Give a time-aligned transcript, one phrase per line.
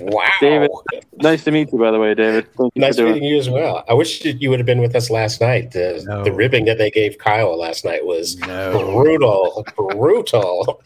[0.00, 0.28] Wow.
[0.40, 0.70] David,
[1.16, 2.46] nice to meet you, by the way, David.
[2.54, 3.84] Thank Nice for meeting you as well.
[3.88, 5.72] I wish you would have been with us last night.
[5.72, 6.22] The, No.
[6.22, 8.92] the ribbing that they gave Kyle last night was No.
[8.94, 10.80] brutal, brutal.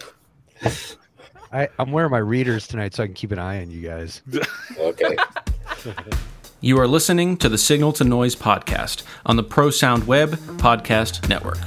[1.52, 4.22] I, I'm wearing my readers tonight so I can keep an eye on you guys.
[4.78, 5.16] Okay.
[6.60, 11.28] You are listening to the Signal to Noise podcast on the Pro Sound Web Podcast
[11.28, 11.58] Network.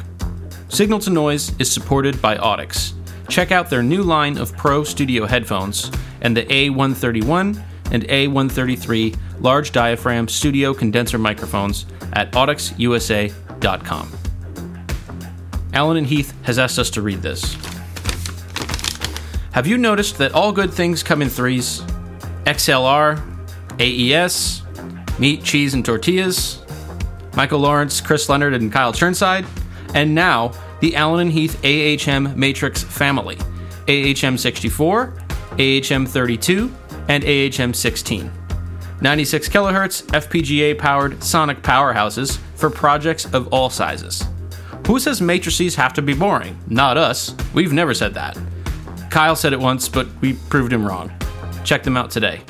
[0.70, 2.94] Signal to Noise is supported by Audix.
[3.30, 5.92] Check out their new line of Pro Studio headphones
[6.22, 14.12] and the A131 and A133 large diaphragm studio condenser microphones at audixusa.com.
[15.74, 17.56] Allen and Heath has asked us to read this.
[19.52, 21.82] Have you noticed that all good things come in threes?
[22.46, 23.22] XLR,
[23.80, 24.62] AES,
[25.20, 26.64] meat, cheese, and tortillas,
[27.36, 29.46] Michael Lawrence, Chris Leonard, and Kyle Churnside,
[29.94, 30.52] and now
[30.82, 33.38] the Allen and Heath AHM Matrix family
[33.88, 35.14] AHM 64,
[35.60, 36.74] AHM 32,
[37.10, 38.32] and AHM 16.
[39.02, 44.24] 96 kilohertz FPGA powered sonic powerhouses for projects of all sizes.
[44.88, 46.58] Who says matrices have to be boring?
[46.68, 47.36] Not us.
[47.54, 48.38] We've never said that.
[49.10, 51.12] Kyle said it once, but we proved him wrong.
[51.64, 52.42] Check them out today.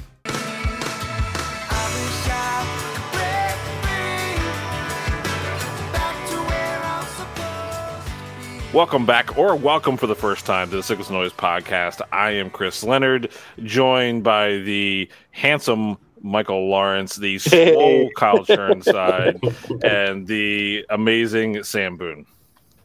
[8.71, 12.01] Welcome back, or welcome for the first time to the Sickles Noise podcast.
[12.11, 13.31] I am Chris Leonard,
[13.63, 22.27] joined by the handsome Michael Lawrence, the swole Kyle Churnside, and the amazing Sam Boone.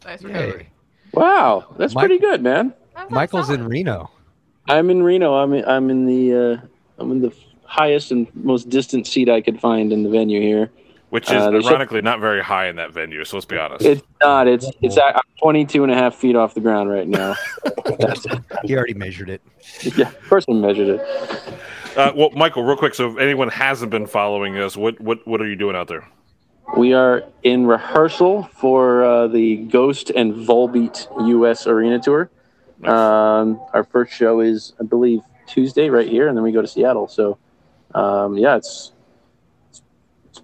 [0.07, 0.29] Nice Yay.
[0.29, 0.69] recovery.
[1.13, 2.73] Wow, that's Mike- pretty good, man.
[3.11, 4.11] Michael's in Reno.
[4.69, 5.35] I'm in Reno.
[5.35, 6.67] I'm in, I'm in the uh,
[6.99, 7.33] I'm in the
[7.65, 10.71] highest and most distant seat I could find in the venue here.
[11.15, 13.57] Which is Uh, they should- ironically not very high in that venue, so let's be
[13.57, 13.85] honest.
[13.85, 14.49] It's not.
[14.49, 17.37] It's it's at, I'm 22 and a half feet off the ground right now.
[18.65, 19.41] He already measured it.
[19.97, 21.01] yeah, person measured it.
[21.97, 25.41] Uh, well, Michael, real quick, so if anyone hasn't been following us, what what what
[25.41, 26.05] are you doing out there?
[26.77, 31.69] We are in rehearsal for uh, the Ghost and Volbeat U.S.
[31.69, 32.29] Arena Tour.
[32.83, 36.67] Um, our first show is, I believe, Tuesday right here, and then we go to
[36.67, 37.07] Seattle.
[37.07, 37.39] So,
[37.95, 38.94] um, yeah, it's it's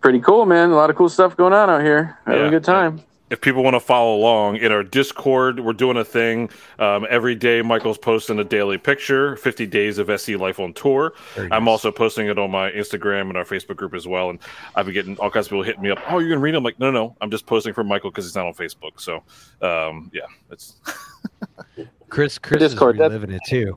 [0.00, 0.70] pretty cool, man.
[0.70, 2.18] A lot of cool stuff going on out here.
[2.26, 2.46] Having Yeah.
[2.48, 3.00] a good time.
[3.30, 6.50] if people want to follow along in our discord we're doing a thing
[6.80, 11.12] um, every day michael's posting a daily picture 50 days of se life on tour
[11.36, 11.68] i'm nice.
[11.68, 14.40] also posting it on my instagram and our facebook group as well and
[14.74, 16.56] i've been getting all kinds of people hitting me up oh you're gonna read it?
[16.56, 18.98] i'm like no no no i'm just posting for michael because he's not on facebook
[19.00, 19.22] so
[19.62, 20.80] um, yeah it's
[22.08, 23.76] Chris, Chris Discord, is that- reliving it too.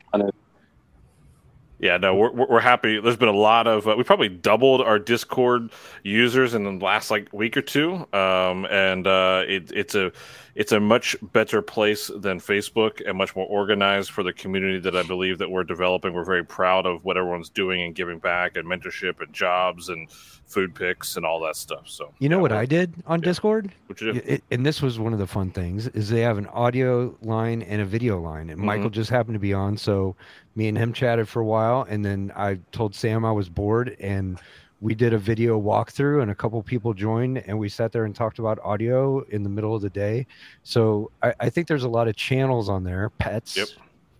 [1.84, 2.98] Yeah, no, we're, we're happy.
[3.02, 5.70] There's been a lot of uh, we probably doubled our Discord
[6.04, 10.14] users in the last like week or two, um, and uh, it, it's a
[10.56, 14.96] it's a much better place than Facebook and much more organized for the community that
[14.96, 16.14] I believe that we're developing.
[16.14, 20.10] We're very proud of what everyone's doing and giving back and mentorship and jobs and
[20.46, 21.90] food picks and all that stuff.
[21.90, 23.26] So You know yeah, what I did on yeah.
[23.26, 23.72] Discord?
[23.88, 24.22] What you?
[24.24, 27.62] It, and this was one of the fun things is they have an audio line
[27.64, 28.94] and a video line and michael Mm-hmm.
[28.94, 30.16] just happened to be on so
[30.56, 33.96] me and him chatted for a while and then i told sam i was bored
[34.00, 34.40] and
[34.82, 38.16] we did a video walkthrough and a couple people joined and we sat there and
[38.16, 40.26] talked about audio in the middle of the day
[40.64, 43.68] so i, I think there's a lot of channels on there pets Yep.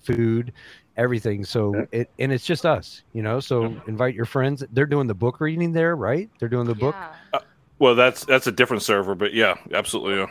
[0.04, 0.54] food
[0.96, 5.08] everything so it and it's just us you know so invite your friends they're doing
[5.08, 7.14] the book reading there right they're doing the book Yeah.
[7.34, 7.40] Uh,
[7.80, 10.20] well, that's that's a different server, but yeah, absolutely.
[10.20, 10.28] Yeah.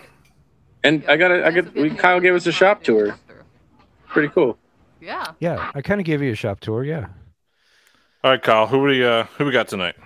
[0.84, 1.74] And I got I got.
[1.74, 3.19] We, Kyle gave us a shop tour.
[4.06, 4.56] Pretty cool.
[5.02, 5.32] Yeah.
[5.40, 7.06] yeah i kind of gave you a shop tour yeah
[8.24, 9.96] All right, Kyle, who we uh, who we got tonight?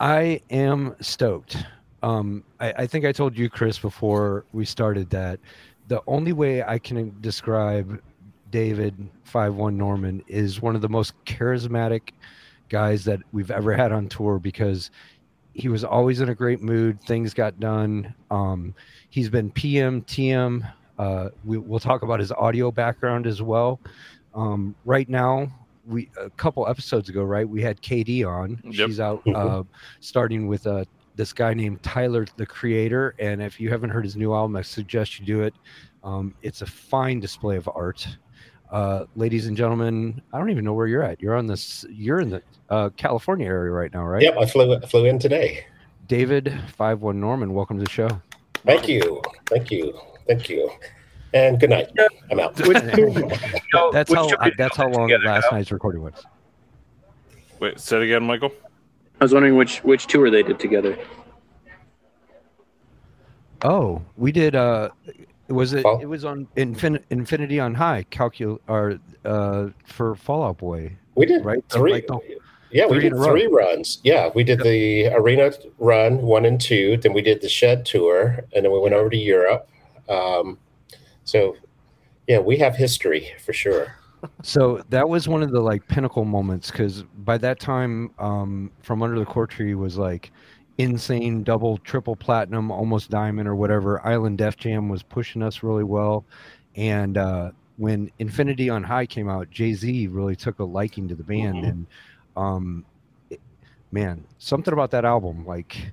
[0.00, 1.56] I am stoked.
[2.02, 5.38] Um, I, I think I told you, Chris, before we started that
[5.86, 8.02] the only way I can describe
[8.50, 12.10] David Five One Norman is one of the most charismatic
[12.68, 14.90] guys that we've ever had on tour because
[15.54, 17.00] he was always in a great mood.
[17.00, 18.12] Things got done.
[18.30, 18.74] Um,
[19.10, 20.68] he's been PM, TM.
[20.98, 23.80] Uh, we, we'll talk about his audio background as well.
[24.34, 25.48] Um, right now,
[25.86, 27.48] we a couple episodes ago, right?
[27.48, 28.60] We had KD on.
[28.64, 28.88] Yep.
[28.88, 29.64] She's out uh,
[30.00, 30.84] starting with uh,
[31.16, 33.14] this guy named Tyler, the Creator.
[33.18, 35.54] And if you haven't heard his new album, I suggest you do it.
[36.02, 38.06] Um, it's a fine display of art.
[38.70, 41.20] Uh, ladies and gentlemen, I don't even know where you're at.
[41.20, 41.84] You're on this.
[41.90, 44.22] You're in the uh, California area right now, right?
[44.22, 45.64] Yep, I flew I flew in today.
[46.08, 48.08] David Five One Norman, welcome to the show.
[48.64, 50.70] Thank you, thank you, thank you,
[51.32, 51.90] and good night.
[52.30, 52.54] I'm out.
[53.92, 55.58] That's how show did that's how long together, last Kyle?
[55.58, 56.12] night's recording was.
[57.60, 58.52] Wait, say it again, Michael.
[59.20, 60.98] I was wondering which which tour they did together.
[63.62, 64.54] Oh, we did.
[64.54, 64.90] Uh,
[65.48, 65.82] was it?
[65.82, 68.04] Fall- It was on Infin- Infinity on High.
[68.10, 70.96] Calcul or uh, for Fall Out Boy.
[71.14, 71.64] We did right?
[71.70, 71.92] Three.
[71.92, 72.18] like, the-
[72.70, 73.30] yeah, we three in did a row.
[73.30, 74.00] three runs.
[74.02, 76.96] Yeah, we did the arena run one and two.
[76.96, 79.68] Then we did the shed tour, and then we went over to Europe.
[80.08, 80.58] Um,
[81.24, 81.56] so,
[82.26, 83.94] yeah, we have history for sure.
[84.42, 89.02] So that was one of the like pinnacle moments because by that time, um, From
[89.02, 90.32] Under the Cork Tree was like
[90.78, 94.04] insane double, triple platinum, almost diamond or whatever.
[94.06, 96.24] Island Def Jam was pushing us really well,
[96.74, 101.14] and uh, when Infinity on High came out, Jay Z really took a liking to
[101.14, 101.68] the band, Mhm.
[101.68, 101.86] and
[102.36, 102.84] um,
[103.30, 103.40] it-
[103.92, 105.92] man, something about that album, like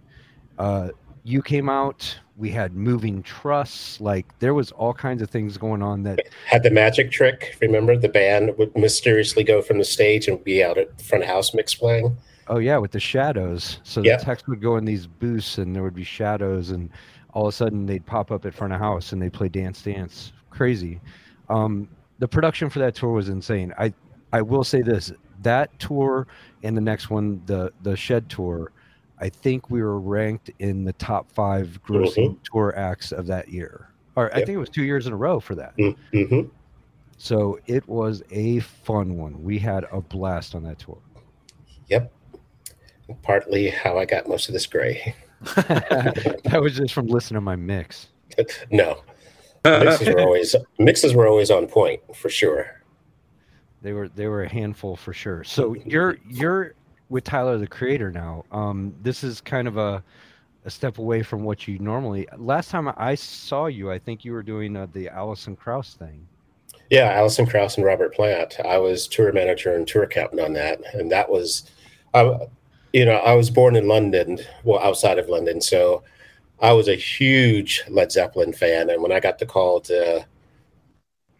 [0.57, 0.89] uh,
[1.23, 2.17] you came out.
[2.37, 6.63] We had moving truss, like there was all kinds of things going on that Had
[6.63, 7.55] the magic trick.
[7.61, 11.29] Remember, the band would mysteriously go from the stage and be out at front of
[11.29, 12.17] house mix playing.
[12.47, 13.79] Oh yeah, with the shadows.
[13.83, 14.17] So Yeah.
[14.17, 16.89] the text would go in these booths, and there would be shadows, and
[17.33, 19.81] all of a sudden they'd pop up at front of house, and they'd play Dance
[19.83, 20.33] Dance.
[20.49, 20.99] Crazy.
[21.49, 21.87] Um,
[22.19, 23.73] the production for that tour was insane.
[23.77, 23.93] I
[24.33, 25.11] I will say this:
[25.43, 26.25] that tour
[26.63, 28.71] and the next one, the the Shed tour,
[29.21, 33.89] I think we were ranked in the top five grossing tour acts of that year.
[34.15, 35.77] Or I think it was two years in a row for that.
[35.77, 36.49] Mm-hmm.
[37.17, 39.43] So it was a fun one.
[39.43, 40.97] We had a blast on that tour.
[41.87, 42.11] Yep.
[43.21, 45.15] Partly how I got most of this gray.
[45.55, 48.07] that was just from listening to my mix.
[48.71, 49.03] No,
[49.65, 52.81] mixes were always mixes were always on point for sure.
[53.81, 55.43] They were they were a handful for sure.
[55.43, 56.75] So you're you're
[57.11, 58.45] with Tyler the Creator now.
[58.51, 60.03] Um, this is kind of a
[60.63, 62.27] a step away from what you normally.
[62.37, 66.27] Last time I saw you, I think you were doing uh, the Alison Krauss thing.
[66.91, 68.59] Yeah, Alison Krauss and Robert Plant.
[68.63, 71.71] I was tour manager and tour captain on that, and that was,
[72.13, 72.37] I,
[72.93, 76.03] you know, I was born in London, well, outside of London, so
[76.61, 80.25] I was a huge Led Zeppelin fan, and when I got the call to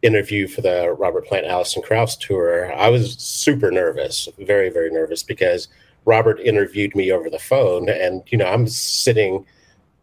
[0.01, 5.23] interview for the Robert Plant Alison Krauss tour, I was super nervous, very very nervous
[5.23, 5.67] because
[6.05, 9.45] Robert interviewed me over the phone, and you know, I'm sitting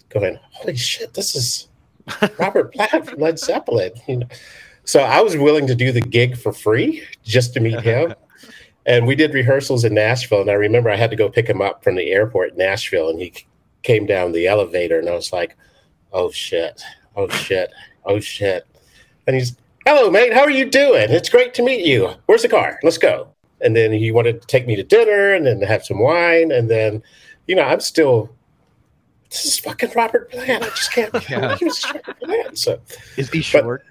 [0.08, 1.68] going, "Holy shit, this is
[2.38, 4.28] Robert Plant from Led Zeppelin," you know.
[4.88, 8.14] So I was willing to do the gig for free just to meet him.
[8.86, 10.40] and we did rehearsals in Nashville.
[10.40, 13.10] And I remember I had to go pick him up from the airport in Nashville.
[13.10, 13.34] And he
[13.82, 14.98] came down the elevator.
[14.98, 15.58] And I was like,
[16.10, 16.82] oh shit,
[17.16, 17.70] oh shit,
[18.06, 18.66] oh shit.
[19.26, 19.58] And he's,
[19.88, 20.32] hello, mate.
[20.34, 21.10] How are you doing?
[21.10, 22.10] It's great to meet you.
[22.26, 22.78] Where's the car?
[22.82, 23.28] Let's go.
[23.60, 26.52] And then he wanted to take me to dinner and then have some wine.
[26.52, 27.02] And then,
[27.46, 28.30] you know, I'm still.
[29.30, 30.62] This is fucking Robert Plant.
[30.64, 31.40] I just can't Yeah.
[31.40, 32.58] believe it's Robert Plant.
[32.58, 32.80] So
[33.16, 33.84] Is he short?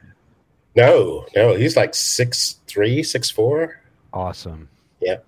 [0.76, 3.80] no, no, he's like six three, six four.
[4.14, 4.70] awesome.
[5.02, 5.26] Yep.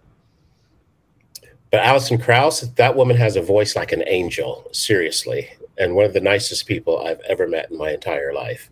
[1.72, 6.13] But Alison Krauss, that woman has a voice like an angel, seriously, and one of
[6.13, 8.72] the nicest people I've ever met in my entire life.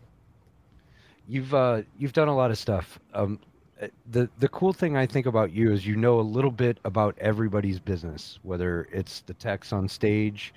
[1.28, 3.00] You've uh, you've done a lot of stuff.
[3.14, 3.40] Um,
[4.12, 7.18] the the cool thing I think about you is you know a little bit about
[7.20, 10.54] everybody's business, whether it's the techs on stage,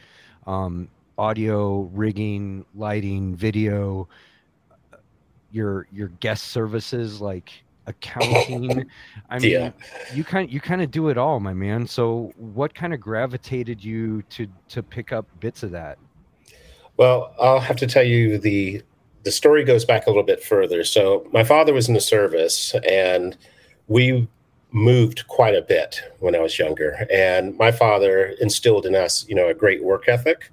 [0.46, 0.88] um,
[1.18, 4.08] audio, rigging, lighting, video,
[5.52, 7.50] your your guest services like
[7.86, 8.88] accounting.
[9.30, 9.72] I mean, Yeah.
[10.14, 11.86] you kind you kind of do it all, my man.
[11.86, 15.98] So, what kind of gravitated you to to pick up bits of that?
[16.96, 18.82] Well, I'll have to tell you the
[19.22, 20.84] the story goes back a little bit further.
[20.84, 23.36] So my father was in the service, and
[23.88, 24.28] we
[24.72, 27.06] moved quite a bit when I was younger.
[27.12, 30.50] And my father instilled in us, you know, a great work ethic.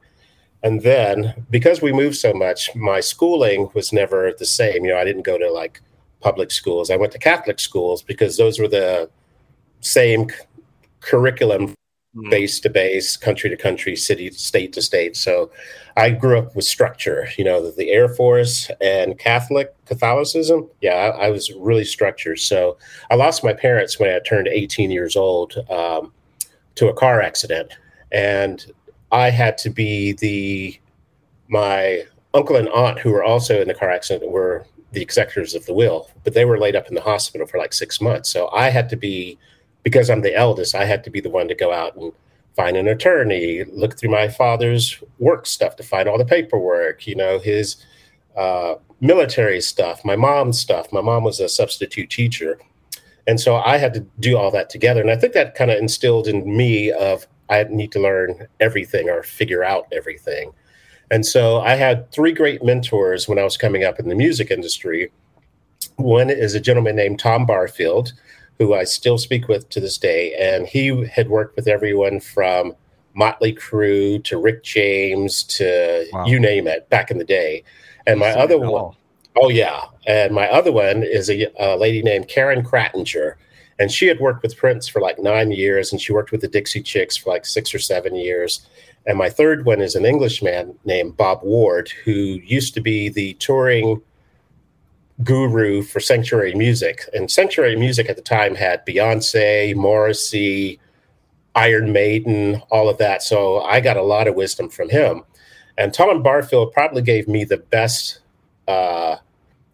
[0.63, 4.83] And then because we moved so much, my schooling was never the same.
[4.85, 5.81] You know, I didn't go to like
[6.19, 6.89] public schools.
[6.89, 9.09] I went to Catholic schools because those were the
[9.81, 10.35] same c-
[10.99, 11.75] curriculum
[12.29, 15.15] base to base, country to country, city, to state to state.
[15.15, 15.51] So
[15.95, 20.69] I grew up with structure, you know, the, the Air Force and Catholic Catholicism.
[20.81, 22.39] Yeah, I, I was really structured.
[22.39, 22.77] So
[23.09, 26.13] I lost my parents when I turned 18 years old um,
[26.75, 27.71] to a car accident.
[28.11, 28.65] And
[29.11, 30.79] I had to be the,
[31.47, 35.65] my uncle and aunt who were also in the car accident were the executors of
[35.65, 38.29] the will, but they were laid up in the hospital for like six months.
[38.29, 39.37] So I had to be
[39.87, 42.11] because I'm the eldest, I had to be the one to go out and
[42.57, 47.15] find an attorney, look through my father's work stuff to find all the paperwork, you
[47.15, 47.77] know, his
[48.35, 50.91] uh, military stuff, my mom's stuff.
[50.91, 52.59] My mom was a substitute teacher.
[53.27, 54.99] And so I had to do all that together.
[54.99, 59.07] And I think that kind of instilled in me of I need to learn everything
[59.07, 60.51] or figure out everything.
[61.11, 64.51] And so I had three great mentors when I was coming up in the music
[64.51, 65.13] industry.
[65.95, 68.11] One is a gentleman named Tom Barfield,
[68.57, 70.33] who I still speak with to this day.
[70.39, 72.75] And he had worked with everyone from
[73.13, 76.25] Motley Crue to Rick James to Wow.
[76.25, 77.63] you name it back in the day.
[78.05, 78.95] And my other one, all.
[79.35, 83.33] oh yeah, and my other one is a, a lady named Karen Krattinger,
[83.79, 86.47] And she had worked with Prince for like nine years, and she worked with the
[86.47, 88.65] Dixie Chicks for like six or seven years.
[89.05, 93.33] And my third one is an Englishman named Bob Ward, who used to be the
[93.35, 94.01] touring
[95.23, 97.03] guru for Sanctuary Music.
[97.13, 100.79] And Sanctuary Music at the time had Beyonce, Morrissey,
[101.55, 103.23] Iron Maiden, all of that.
[103.23, 105.23] So I got a lot of wisdom from him.
[105.77, 108.19] And Tom Barfield probably gave me the best
[108.67, 109.17] uh,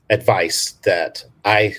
[0.10, 1.76] advice that I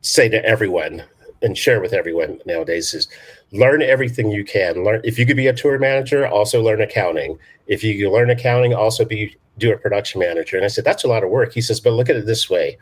[0.00, 1.04] say to everyone
[1.44, 3.08] and share with everyone nowadays is
[3.52, 4.82] learn everything you can.
[4.82, 7.38] Learn if you could be a tour manager, also learn accounting.
[7.66, 10.56] If you learn accounting, also be do a production manager.
[10.56, 11.52] And I said, that's a lot of work.
[11.52, 12.76] He says, but look at it this way.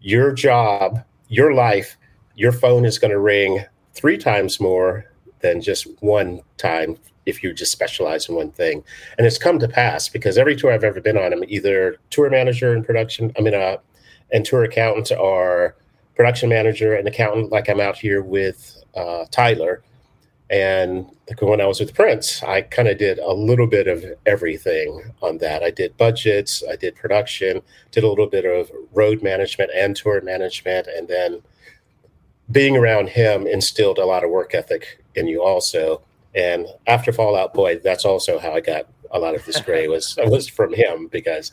[0.00, 1.96] Your job, your life,
[2.36, 3.64] your phone is going to ring
[3.94, 5.06] three times more
[5.40, 8.82] than just one time if you just specialize in one thing.
[9.16, 12.28] And it's come to pass because every tour I've ever been on, I'm either tour
[12.28, 13.78] manager and production, I mean, uh,
[14.32, 15.76] and tour accountant or
[16.20, 19.82] production manager and accountant, like I'm out here with uh, Tyler.
[20.50, 21.10] And
[21.40, 25.38] when I was with Prince, I kind of did a little bit of everything on
[25.38, 25.62] that.
[25.62, 30.20] I did budgets, I did production, did a little bit of road management and tour
[30.20, 30.88] management.
[30.88, 31.40] And then
[32.50, 36.02] being around him instilled a lot of work ethic in you also.
[36.34, 39.88] And after Fall Out Boy, that's also how I got a lot of this gray
[39.88, 41.50] was was from him because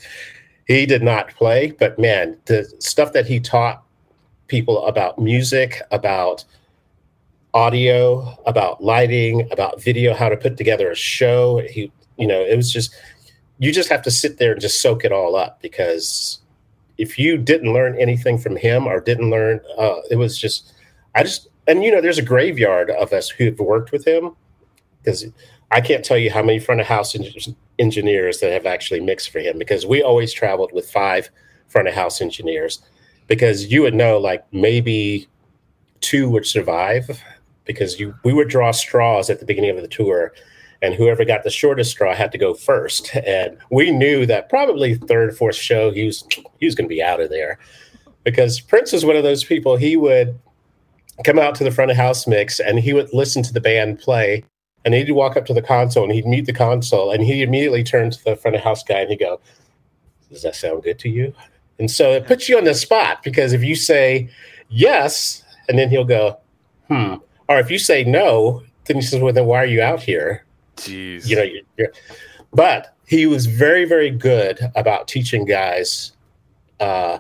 [0.67, 3.86] he did not play, but man, the stuff that he taught
[4.47, 6.45] people about music, about
[7.53, 11.59] audio, about lighting, about video, how to put together a show.
[11.59, 12.95] He, you know, it was just
[13.59, 16.39] you just have to sit there and just soak it all up because
[16.97, 20.73] if you didn't learn anything from him or didn't learn, uh, it was just
[21.15, 24.35] I just and you know, there's a graveyard of us who've worked with him
[25.03, 25.25] because
[25.71, 29.29] I can't tell you how many front of house en- engineers that have actually mixed
[29.29, 31.29] for him because we always traveled with five
[31.67, 32.81] front of house engineers
[33.27, 35.27] because you would know like maybe
[36.01, 37.21] two would survive
[37.65, 40.33] because you we would draw straws at the beginning of the tour
[40.81, 43.15] and whoever got the shortest straw had to go first.
[43.15, 46.25] And we knew that probably third fourth show he was
[46.59, 47.59] he was going to be out of there
[48.23, 50.37] because prince was one of those people he would
[51.23, 53.99] come out to the front of house mix and he would listen to the band
[53.99, 54.43] play
[54.85, 57.83] and he'd walk up to the console and he'd mute the console and he'd immediately
[57.83, 59.39] turn to the front of house guy and he'd go
[60.29, 61.33] does that sound good to you
[61.79, 64.29] and so it puts you on the spot because if you say
[64.69, 66.37] yes and then he'll go
[66.87, 67.15] hmm
[67.49, 70.45] or if you say no, then he says, "Well, then why are you out here?"
[70.77, 71.27] Jeez.
[71.27, 71.93] You know, you're, you're,
[72.53, 76.11] but he was very, very good about teaching guys.
[76.79, 77.19] Uh,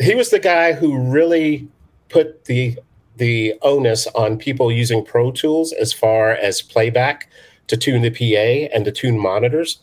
[0.00, 1.68] he was the guy who really
[2.08, 2.78] put the
[3.16, 7.28] the onus on people using Pro Tools as far as playback
[7.66, 9.78] to tune the PA and to tune monitors.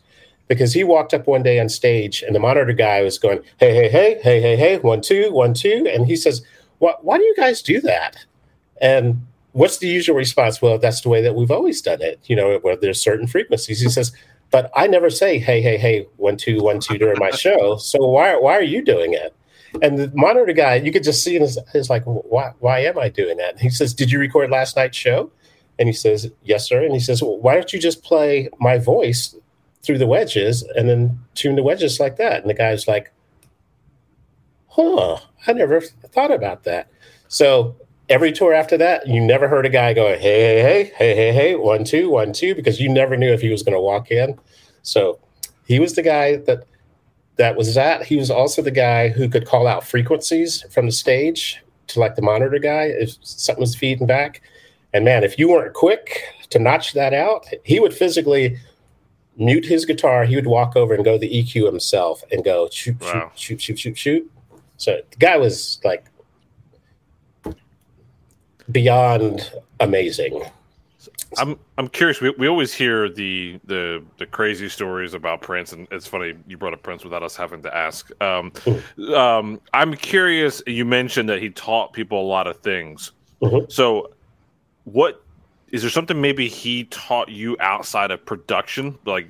[0.50, 3.74] Because he walked up one day on stage and the monitor guy was going, hey,
[3.74, 5.88] hey, hey, hey, hey, hey, one, two, one, two.
[5.90, 6.42] And he says,
[6.80, 8.18] what, why do you guys do that?
[8.82, 10.62] And what's the usual response?
[10.62, 13.80] Well, that's the way that we've always done it, you know, where there's certain frequencies.
[13.80, 14.12] He says,
[14.52, 17.78] but I never say, hey, hey, hey, one, two, one, two during my show.
[17.78, 19.36] So why, why are you doing it?
[19.84, 22.98] And the monitor guy, you could just see in his, his like, why, why am
[22.98, 23.52] I doing that?
[23.52, 25.32] And he says, did you record last night's show?
[25.78, 26.84] And he says, yes, sir.
[26.84, 29.36] And he says, well, why don't you just play my voice
[29.82, 32.42] through the wedges and then tune the wedges like that?
[32.42, 33.12] And the guy's like,
[34.68, 35.18] huh,
[35.48, 36.90] I never thought about that.
[37.28, 37.76] So
[38.10, 41.34] every tour after that, you never heard a guy go, hey, hey, hey, hey, hey,
[41.34, 44.12] hey, one, two, one, two, because you never knew if he was going to walk
[44.12, 44.38] in.
[44.82, 45.20] So
[45.66, 46.66] he was the guy that
[47.38, 48.04] that was that.
[48.04, 52.16] He was also the guy who could call out frequencies from the stage to like
[52.16, 54.42] the monitor guy if something was feeding back.
[54.94, 58.58] And man, if you weren't quick to notch that out, he would physically
[59.40, 60.26] mute his guitar.
[60.26, 63.32] He would walk over and go the EQ himself and go shoot, wow.
[63.36, 64.32] shoot, shoot, shoot, shoot, shoot.
[64.78, 66.06] So the guy was like
[68.72, 70.44] beyond amazing.
[71.38, 72.22] I'm I'm curious.
[72.22, 76.58] We, we always hear the the the crazy stories about Prince, and it's funny you
[76.58, 78.10] brought up Prince without us having to ask.
[78.22, 78.52] Um,
[79.16, 80.64] um, I'm curious.
[80.66, 83.12] You mentioned that he taught people a lot of things.
[83.42, 83.70] Mm-hmm.
[83.70, 84.12] So,
[84.86, 85.24] what
[85.72, 88.98] is there something maybe he taught you outside of production?
[89.06, 89.30] Like,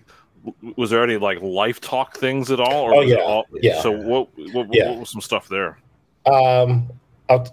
[0.76, 2.84] was there any like life talk things at all?
[2.84, 3.82] Or oh yeah, all, yeah.
[3.82, 4.90] So what what, yeah.
[4.90, 5.78] what was some stuff there?
[6.26, 6.90] Um,
[7.30, 7.48] I'll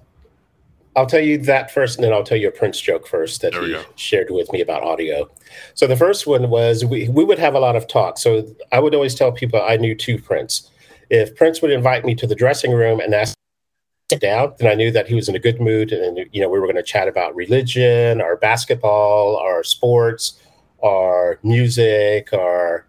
[0.95, 3.55] I'll tell you that first, and then I'll tell you a Prince joke first that
[3.55, 3.85] he go.
[3.97, 5.28] shared with me about audio.
[5.75, 8.19] So the first one was we, we would have a lot of talk.
[8.19, 10.71] So I would always tell people I knew two Prince.
[11.11, 13.37] If Prince would invite me to the dressing room and ask
[14.08, 16.60] down, and I knew that he was in a good mood, and you know we
[16.60, 20.40] were going to chat about religion, our basketball, our sports,
[20.82, 22.86] our music, our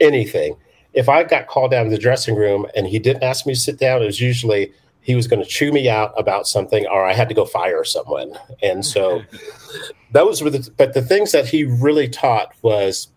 [0.00, 0.56] anything.
[0.92, 3.60] If I got called down to the dressing room and he didn't ask me to
[3.60, 4.72] sit down, it was usually
[5.02, 7.84] he was going to chew me out about something or I had to go fire
[7.84, 8.36] someone.
[8.62, 9.22] And so
[10.12, 13.08] those were the, but the things that he really taught was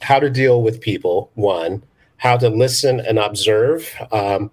[0.00, 1.84] how to deal with people, one,
[2.16, 3.94] how to listen and observe.
[4.10, 4.50] Um,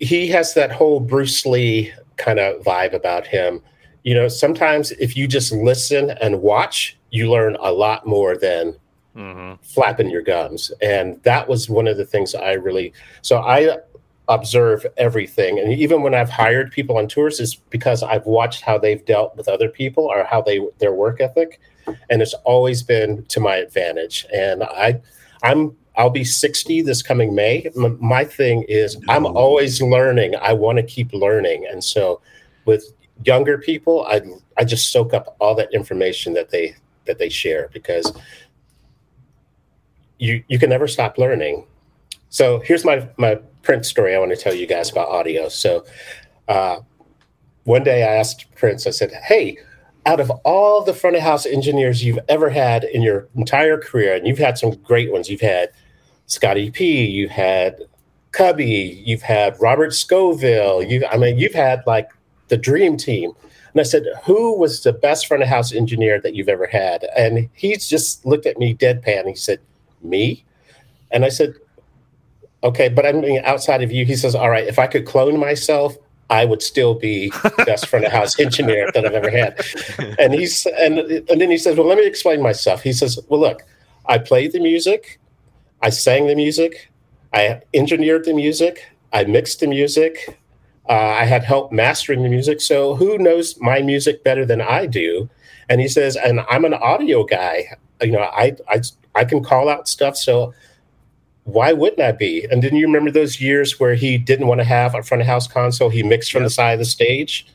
[0.00, 3.60] he has that whole Bruce Lee kind of vibe about him.
[4.04, 8.76] You know, sometimes if you just listen and watch, you learn a lot more than
[9.16, 9.62] mm-hmm.
[9.62, 10.72] flapping your gums.
[10.80, 13.78] And that was one of the things I really, so I
[14.28, 15.58] observe everything.
[15.58, 19.36] And even when I've hired people on tours, is because I've watched how they've dealt
[19.36, 21.60] with other people or how they, their work ethic.
[22.10, 24.26] And it's always been to my advantage.
[24.32, 25.00] And I,
[25.42, 27.68] I'm I'll be 60 this coming May.
[27.76, 30.36] M- my thing is, I'm always learning.
[30.40, 31.66] I want to keep learning.
[31.68, 32.20] And so
[32.66, 32.92] with
[33.24, 34.22] younger people, I,
[34.56, 36.76] I just soak up all that information that they,
[37.06, 38.12] that they share because
[40.18, 41.66] you, you can never stop learning.
[42.28, 45.48] So here's my, my Prince story I want to tell you guys about audio.
[45.48, 45.84] So
[46.46, 46.78] uh,
[47.64, 49.58] one day I asked Prince, I said, Hey,
[50.06, 54.14] out of all the front of house engineers you've ever had in your entire career,
[54.14, 55.70] and you've had some great ones, you've had
[56.28, 57.82] Scotty P, you've had
[58.32, 60.82] Cubby, you've had Robert Scoville.
[60.82, 62.10] You, I mean, you've had like
[62.48, 63.32] the dream team.
[63.72, 67.04] And I said, Who was the best front of house engineer that you've ever had?
[67.16, 69.26] And he just looked at me deadpan.
[69.26, 69.58] He said,
[70.02, 70.44] Me?
[71.10, 71.54] And I said,
[72.62, 75.38] Okay, but I mean, outside of you, he says, All right, if I could clone
[75.38, 75.96] myself,
[76.30, 77.32] I would still be
[77.64, 79.64] best front of house engineer that I've ever had.
[80.18, 82.82] And he's and and then he says, Well, let me explain myself.
[82.82, 83.62] He says, Well, look,
[84.06, 85.18] I play the music,
[85.82, 86.90] I sang the music,
[87.32, 90.38] I engineered the music, I mixed the music,
[90.88, 92.60] uh, I had help mastering the music.
[92.60, 95.28] So who knows my music better than I do?
[95.68, 97.76] And he says, and I'm an audio guy.
[98.00, 98.80] You know, I I
[99.14, 100.16] I can call out stuff.
[100.16, 100.54] So
[101.44, 102.46] why wouldn't I be?
[102.50, 105.26] And didn't you remember those years where he didn't want to have a front of
[105.26, 105.88] house console?
[105.88, 107.46] He mixed from the side of the stage.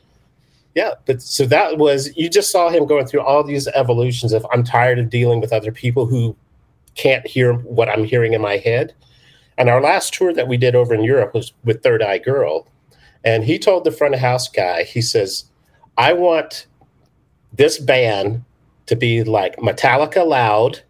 [0.74, 4.44] Yeah, but so that was you just saw him going through all these evolutions of
[4.52, 6.36] I'm tired of dealing with other people who
[6.94, 8.94] can't hear what I'm hearing in my head.
[9.56, 12.66] And our last tour that we did over in Europe was with Third Eye Girl.
[13.24, 15.44] And he told the front of house guy, he says,
[15.96, 16.66] I want
[17.52, 18.44] this band
[18.86, 20.82] to be like Metallica loud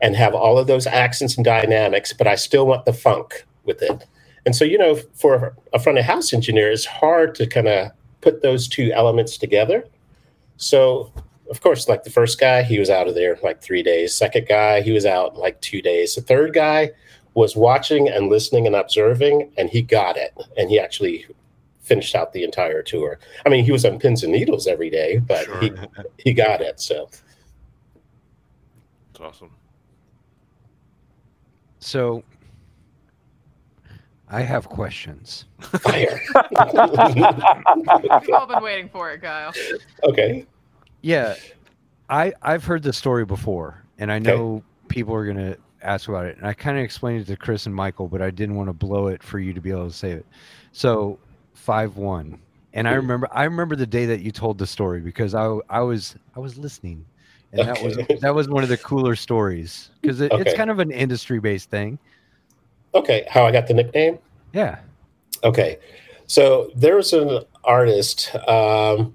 [0.00, 3.82] and have all of those accents and dynamics, but I still want the funk with
[3.82, 4.04] it.
[4.44, 7.92] And so, you know, for a front of house engineer, it's hard to kind of
[8.20, 9.84] put those two elements together.
[10.56, 11.12] So
[11.52, 14.14] of course, like the first guy, he was out of there like three days.
[14.14, 16.14] Second guy, he was out like two days.
[16.14, 16.92] The third guy
[17.34, 20.32] was watching and listening and observing, and he got it.
[20.56, 21.26] And he actually
[21.82, 23.18] finished out the entire tour.
[23.44, 25.60] I mean, he was on pins and needles every day, but sure.
[25.60, 25.72] he
[26.16, 26.80] he got it.
[26.80, 27.10] So
[29.10, 29.50] it's awesome.
[31.80, 32.24] So
[34.30, 35.44] I have questions.
[35.60, 36.18] Fire.
[36.64, 39.52] We've all been waiting for it, Kyle.
[40.04, 40.46] Okay.
[41.02, 41.34] Yeah,
[42.08, 44.64] I I've heard the story before, and I know okay.
[44.88, 46.36] people are gonna ask about it.
[46.38, 48.72] And I kind of explained it to Chris and Michael, but I didn't want to
[48.72, 50.26] blow it for you to be able to save it.
[50.72, 51.18] So
[51.54, 52.38] five one,
[52.72, 55.80] and I remember I remember the day that you told the story because I I
[55.80, 57.04] was I was listening,
[57.52, 57.72] and okay.
[57.72, 60.42] that was that was one of the cooler stories because it, okay.
[60.42, 61.98] it's kind of an industry based thing.
[62.94, 64.18] Okay, how I got the nickname?
[64.52, 64.78] Yeah.
[65.44, 65.78] Okay,
[66.26, 68.34] so there was an artist.
[68.46, 69.14] Um,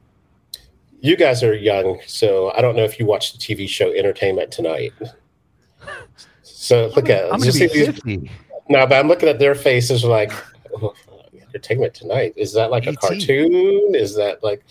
[1.00, 4.52] you guys are young, so I don't know if you watch the TV show Entertainment
[4.52, 4.94] Tonight.
[6.44, 7.60] So look at I'm just
[8.70, 10.32] No, but I'm looking at their faces like
[10.82, 10.94] oh,
[11.48, 12.34] Entertainment Tonight.
[12.36, 13.96] Is that like a cartoon?
[13.96, 14.64] Is that like?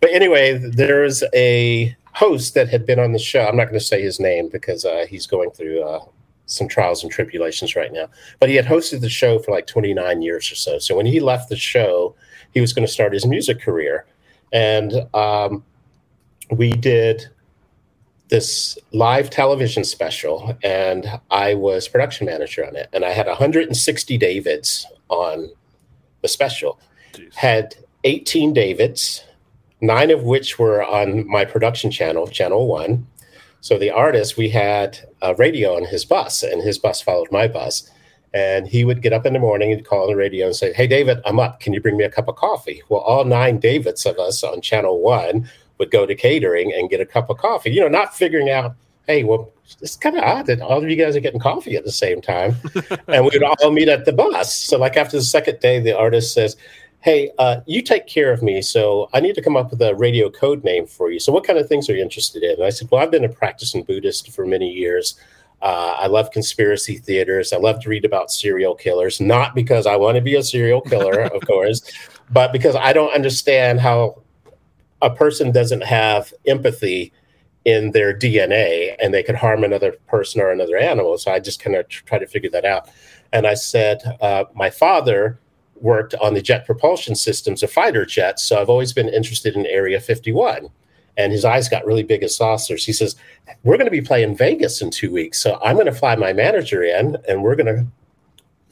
[0.00, 3.46] But anyway, there's a host that had been on the show.
[3.46, 6.04] I'm not going to say his name because uh, he's going through uh,
[6.46, 8.08] some trials and tribulations right now.
[8.38, 10.78] But he had hosted the show for like 29 years or so.
[10.78, 12.14] So when he left the show,
[12.52, 14.04] he was going to start his music career
[14.52, 15.64] and um,
[16.50, 17.28] we did
[18.28, 24.18] this live television special, and I was production manager on it, and I had 160
[24.18, 25.50] Davids on
[26.22, 26.80] the special.
[27.12, 27.34] Jeez.
[27.34, 29.22] Had 18 Davids,
[29.80, 33.06] nine of which were on my production channel, Channel One.
[33.60, 37.48] So the artist, we had a radio on his bus, and his bus followed my
[37.48, 37.90] bus.
[38.34, 40.72] And he would get up in the morning and call on the radio and say,
[40.72, 41.60] Hey, David, I'm up.
[41.60, 42.82] Can you bring me a cup of coffee?
[42.88, 47.00] Well, all nine Davids of us on Channel One would go to catering and get
[47.00, 48.74] a cup of coffee, you know, not figuring out,
[49.06, 51.84] Hey, well, it's kind of odd that all of you guys are getting coffee at
[51.84, 52.56] the same time.
[53.08, 54.54] and we would all meet at the bus.
[54.54, 56.56] So, like, after the second day, the artist says,
[57.00, 58.62] Hey, uh, you take care of me.
[58.62, 61.20] So I need to come up with a radio code name for you.
[61.20, 62.52] So, what kind of things are you interested in?
[62.52, 65.14] And I said, Well, I've been a practicing Buddhist for many years.
[65.64, 67.50] Uh, I love conspiracy theaters.
[67.50, 70.82] I love to read about serial killers, not because I want to be a serial
[70.82, 71.80] killer, of course,
[72.30, 74.22] but because I don't understand how
[75.00, 77.14] a person doesn't have empathy
[77.64, 81.16] in their DNA and they could harm another person or another animal.
[81.16, 82.90] So I just kind of try to figure that out.
[83.32, 85.38] And I said, uh, my father
[85.76, 88.42] worked on the jet propulsion systems of fighter jets.
[88.42, 90.68] So I've always been interested in Area 51.
[91.16, 92.84] And his eyes got really big as saucers.
[92.84, 93.16] He says,
[93.62, 95.40] We're going to be playing Vegas in two weeks.
[95.40, 97.86] So I'm going to fly my manager in and we're going to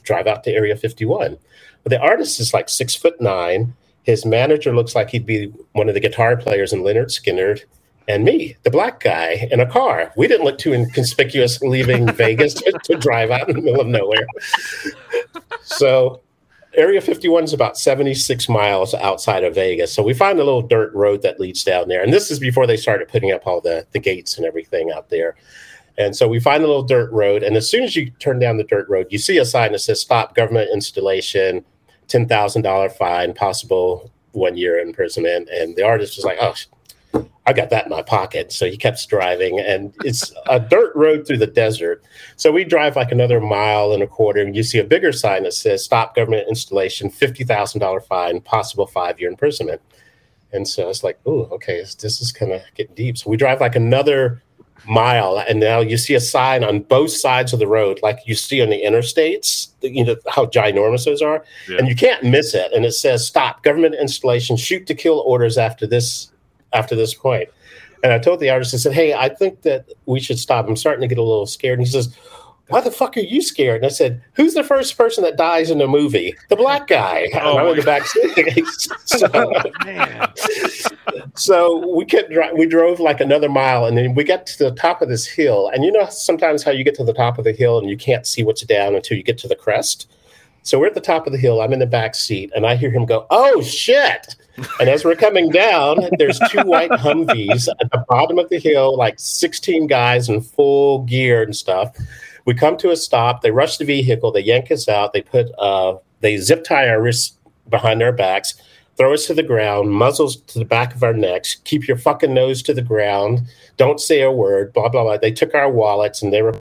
[0.03, 1.39] drive out to Area 51.
[1.83, 3.75] But the artist is like six foot nine.
[4.03, 7.63] His manager looks like he'd be one of the guitar players in Lynyrd Skynyrd
[8.09, 10.13] and me, the black guy, in a car.
[10.17, 13.87] We didn't look too inconspicuous leaving Vegas to, to, drive out in the middle of
[13.87, 14.27] nowhere.
[15.63, 16.21] So,
[16.75, 19.93] Area 51 is about 76 miles outside of Vegas.
[19.93, 22.03] So, we find a little dirt road that leads down there.
[22.03, 25.11] And this is before they started putting up all the, the gates and everything out
[25.11, 25.37] there.
[25.99, 27.43] And so we find a little dirt road.
[27.43, 29.81] And as soon as you turn down the dirt road, you see a sign that
[29.81, 31.65] says stop government installation,
[32.09, 35.49] $10,000 fine, possible one year imprisonment.
[35.51, 36.55] And the artist was like, oh,
[37.45, 38.53] I got that in my pocket.
[38.53, 42.05] So he kept driving, and it's a dirt road through the desert.
[42.37, 45.43] So we drive like another mile and a quarter, and you see a bigger sign
[45.43, 49.81] that says "Stop Government Installation, fifty thousand dollar fine, possible five year imprisonment."
[50.53, 53.17] And so it's like, oh, okay, this is kind of getting deep.
[53.17, 54.43] So we drive like another
[54.87, 58.35] mile, and now you see a sign on both sides of the road, like you
[58.35, 59.69] see on the interstates.
[59.81, 61.79] You know how ginormous those are, yeah.
[61.79, 62.73] and you can't miss it.
[62.73, 66.32] And it says, "Stop Government Installation, shoot to kill orders after this."
[66.73, 67.49] After this point.
[68.03, 70.69] And I told the artist, I said, Hey, I think that we should stop.
[70.69, 71.79] I'm starting to get a little scared.
[71.79, 72.15] And he says,
[72.67, 73.77] Why the fuck are you scared?
[73.77, 76.35] And I said, Who's the first person that dies in the movie?
[76.49, 77.29] The black guy.
[77.35, 78.67] Oh I'm in the back seat.
[79.05, 79.29] so,
[81.35, 85.01] so, we could we drove like another mile and then we got to the top
[85.01, 85.71] of this hill.
[85.73, 87.97] And you know sometimes how you get to the top of the hill and you
[87.97, 90.11] can't see what's down until you get to the crest.
[90.65, 91.61] So we're at the top of the hill.
[91.61, 94.35] I'm in the back seat and I hear him go, Oh shit.
[94.81, 98.97] And as we're coming down, there's two white Humvees at the bottom of the hill,
[98.97, 101.97] like 16 guys in full gear and stuff.
[102.45, 103.43] We come to a stop.
[103.43, 104.33] They rush the vehicle.
[104.33, 105.13] They yank us out.
[105.13, 107.37] They put, uh, they zip tie our wrists
[107.69, 108.55] behind our backs,
[108.97, 111.57] throw us to the ground, muzzles to the back of our necks.
[111.65, 113.43] Keep your fucking nose to the ground.
[113.77, 114.73] Don't say a word.
[114.73, 115.17] Blah blah blah.
[115.17, 116.55] They took our wallets and they were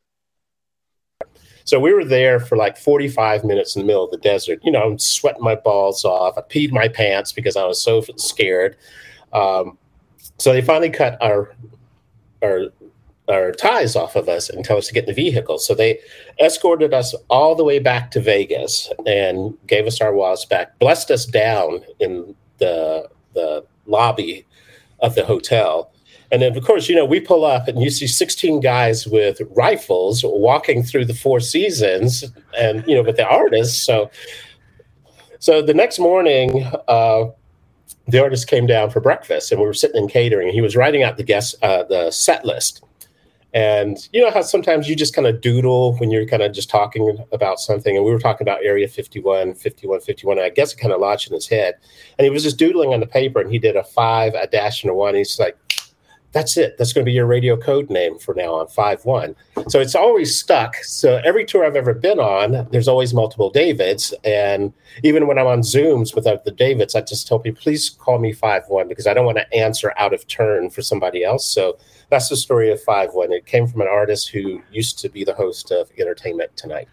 [1.65, 4.59] so we were there for like 45 minutes in the middle of the desert.
[4.63, 6.37] You know, I'm sweating my balls off.
[6.37, 8.77] I peed my pants because I was so scared.
[9.33, 9.77] Um,
[10.37, 11.55] so they finally cut our
[12.41, 12.65] our
[13.27, 15.57] our ties off of us and tell us to get in the vehicle.
[15.57, 15.99] So they
[16.43, 21.11] escorted us all the way back to Vegas and gave us our wallets back, blessed
[21.11, 24.45] us down in the the lobby
[24.99, 25.91] of the hotel.
[26.31, 29.41] And then, of course, you know, we pull up and you see 16 guys with
[29.55, 32.23] rifles walking through the Four Seasons
[32.57, 33.85] and, you know, with the artists.
[33.85, 34.09] So,
[35.39, 37.25] so the next morning, uh,
[38.07, 40.75] the artist came down for breakfast and we were sitting in catering and he was
[40.75, 42.81] writing out the guest, uh, the set list.
[43.53, 46.69] And you know how sometimes you just kind of doodle when you're kind of just
[46.69, 47.97] talking about something.
[47.97, 50.37] And we were talking about Area 51, 51, 51.
[50.37, 51.75] And I guess it kind of lodged in his head.
[52.17, 54.83] And he was just doodling on the paper and he did a five, a dash,
[54.83, 55.15] and a one.
[55.15, 55.57] he's like,
[56.31, 56.77] that's it.
[56.77, 59.35] That's going to be your radio code name for now on 5 1.
[59.67, 60.75] So it's always stuck.
[60.77, 64.13] So every tour I've ever been on, there's always multiple Davids.
[64.23, 68.17] And even when I'm on Zooms without the Davids, I just tell people, please call
[68.17, 71.45] me 5 1 because I don't want to answer out of turn for somebody else.
[71.45, 71.77] So
[72.09, 73.31] that's the story of 5 1.
[73.33, 76.87] It came from an artist who used to be the host of Entertainment Tonight.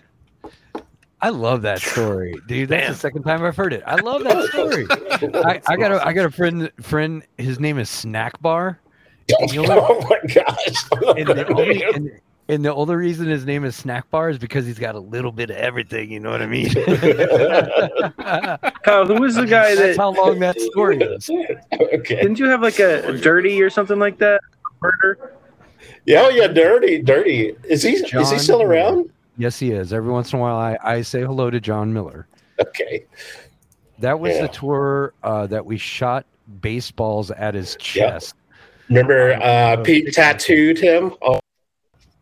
[1.20, 2.68] I love that story, dude.
[2.68, 2.92] That's Damn.
[2.92, 3.82] the second time I've heard it.
[3.86, 4.86] I love that story.
[5.34, 7.24] I, I, got a I got a friend friend.
[7.38, 8.78] His name is Snack Bar
[9.40, 10.84] oh my gosh!
[11.18, 14.64] And the, only, and, and the only reason his name is Snack Bar is because
[14.64, 16.10] he's got a little bit of everything.
[16.10, 16.70] You know what I mean?
[18.82, 19.98] Kyle, who was the guy That's that?
[19.98, 21.28] how long that story is.
[21.30, 22.16] okay.
[22.16, 24.40] Didn't you have like a dirty or something like that?
[24.80, 25.34] Murder.
[26.06, 27.54] Yeah, oh yeah, dirty, dirty.
[27.68, 29.10] Is he John is he still around?
[29.36, 29.92] Yes, he is.
[29.92, 32.26] Every once in a while, I, I say hello to John Miller.
[32.60, 33.04] Okay.
[33.98, 34.42] That was yeah.
[34.42, 36.26] the tour uh, that we shot
[36.60, 38.34] baseballs at his chest.
[38.88, 41.14] Remember uh, Pete tattooed him?
[41.22, 41.40] Oh,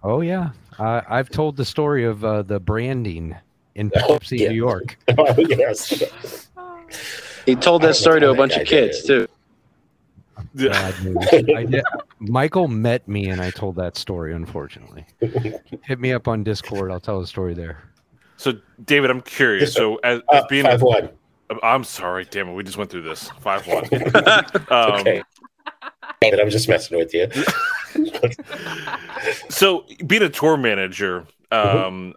[0.03, 0.51] oh yeah.
[0.79, 3.37] Uh, I've told the story of uh, the branding
[3.77, 4.49] in oh, Poughkeepsie, yeah.
[4.49, 4.99] New York.
[5.19, 6.49] oh, yes.
[7.47, 9.29] He told that story to a bunch of kids too.
[10.57, 11.83] Did,
[12.19, 14.35] Michael met me and I told that story.
[14.35, 15.07] Unfortunately,
[15.83, 16.91] hit me up on Discord.
[16.91, 17.83] I'll tell the story there.
[18.37, 19.73] So, David, I'm curious.
[19.73, 21.09] So, as, as being five a, one,
[21.63, 23.85] I'm sorry, damn it, we just went through this five one.
[24.71, 25.23] um, okay.
[26.21, 27.29] David, I'm just messing with you.
[29.49, 31.79] so being a tour manager, Mm-hmm.
[31.79, 32.15] um,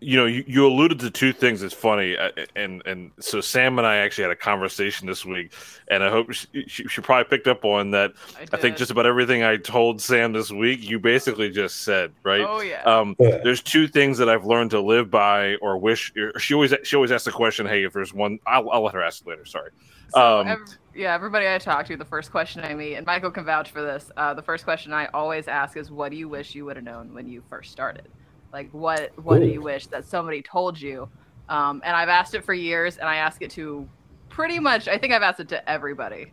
[0.00, 1.62] you know, you, you alluded to two things.
[1.62, 5.50] It's funny, uh, and and so Sam and I actually had a conversation this week,
[5.90, 8.12] and I hope she, she, she probably picked up on that.
[8.52, 12.42] I, think just about everything I told Sam this week, you basically just said, right?
[12.46, 12.82] Oh yeah.
[12.82, 13.38] Um, Yeah.
[13.42, 16.12] there's two things that I've learned to live by, or wish.
[16.16, 18.94] Or she always she always asks the question, "Hey, if there's one, I'll, I'll let
[18.94, 19.70] her ask it later." Sorry.
[20.10, 20.58] So Um, ev-
[20.98, 23.82] yeah, everybody I talk to, the first question I meet, and Michael can vouch for
[23.82, 24.10] this.
[24.16, 26.84] Uh, the first question I always ask is, "What do you wish you would have
[26.84, 28.08] known when you first started?
[28.52, 31.08] Like, what what do you wish that somebody told you?"
[31.48, 33.88] Um, and I've asked it for years, and I ask it to
[34.28, 34.88] pretty much.
[34.88, 36.32] I think I've asked it to everybody,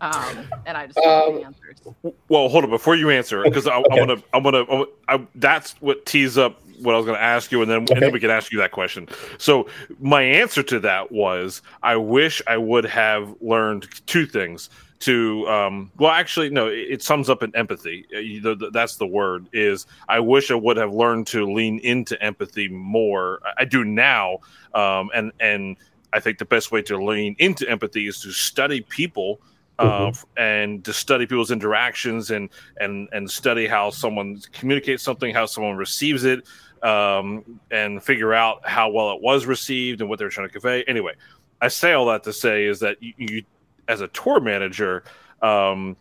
[0.00, 2.14] um, and I just don't know the Um, answers.
[2.28, 4.00] Well, hold on before you answer because I, Okay.
[4.00, 4.62] I'm gonna I'm gonna
[5.08, 8.00] I, I, that's what tees up what I was gonna ask you, and then and
[8.00, 9.08] then we can ask you that question.
[9.38, 9.66] So
[10.00, 14.70] my answer to that was I wish I would have learned two things.
[15.00, 16.68] To um, well, actually, no.
[16.68, 18.06] It, it sums up in empathy.
[18.10, 19.46] Uh, the- the- That's the word.
[19.52, 23.40] Is I wish I would have learned to lean into empathy more.
[23.44, 24.38] I, I do now,
[24.72, 25.76] um, and and
[26.14, 29.40] I think the best way to lean into empathy is to study people
[29.78, 32.48] uh, f- and to study people's interactions and
[32.80, 36.46] and and study how someone communicates something, how someone receives it,
[36.84, 40.84] um, and figure out how well it was received and what they're trying to convey.
[40.84, 41.14] Anyway,
[41.60, 43.42] I say all that to say is that you, you
[43.88, 45.02] as a tour manager,
[45.42, 45.96] um,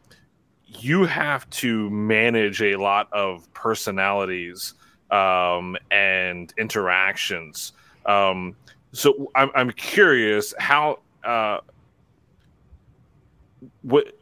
[0.65, 4.73] you have to manage a lot of personalities
[5.09, 7.73] um, and interactions.
[8.05, 8.55] Um,
[8.91, 11.59] so I'm, I'm curious how uh,
[13.83, 14.17] what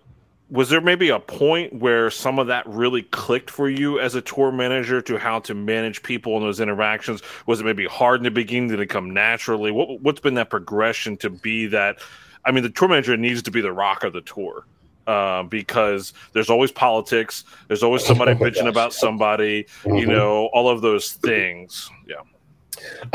[0.51, 4.21] was there maybe a point where some of that really clicked for you as a
[4.21, 7.21] tour manager to how to manage people in those interactions?
[7.47, 8.67] Was it maybe hard in the beginning?
[8.67, 9.71] Did it come naturally?
[9.71, 11.99] What, what's been that progression to be that
[12.43, 14.65] i mean the tour manager needs to be the rock of the tour
[15.07, 20.07] uh, because there's always politics there's always somebody bitching about somebody you Mhm.
[20.07, 21.89] know all of those things.
[22.07, 22.21] Yeah.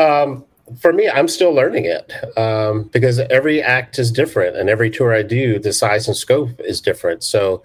[0.05, 0.45] Um,
[0.81, 5.15] for me, I'm still learning it um, because every act is different, and every tour
[5.15, 7.23] I do, the size and scope is different.
[7.23, 7.63] So,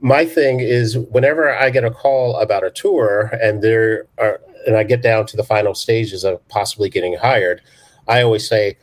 [0.00, 4.76] my thing is, whenever I get a call about a tour, and there are, and
[4.76, 7.62] I get down to the final stages of possibly getting hired,
[8.08, 8.76] I always say,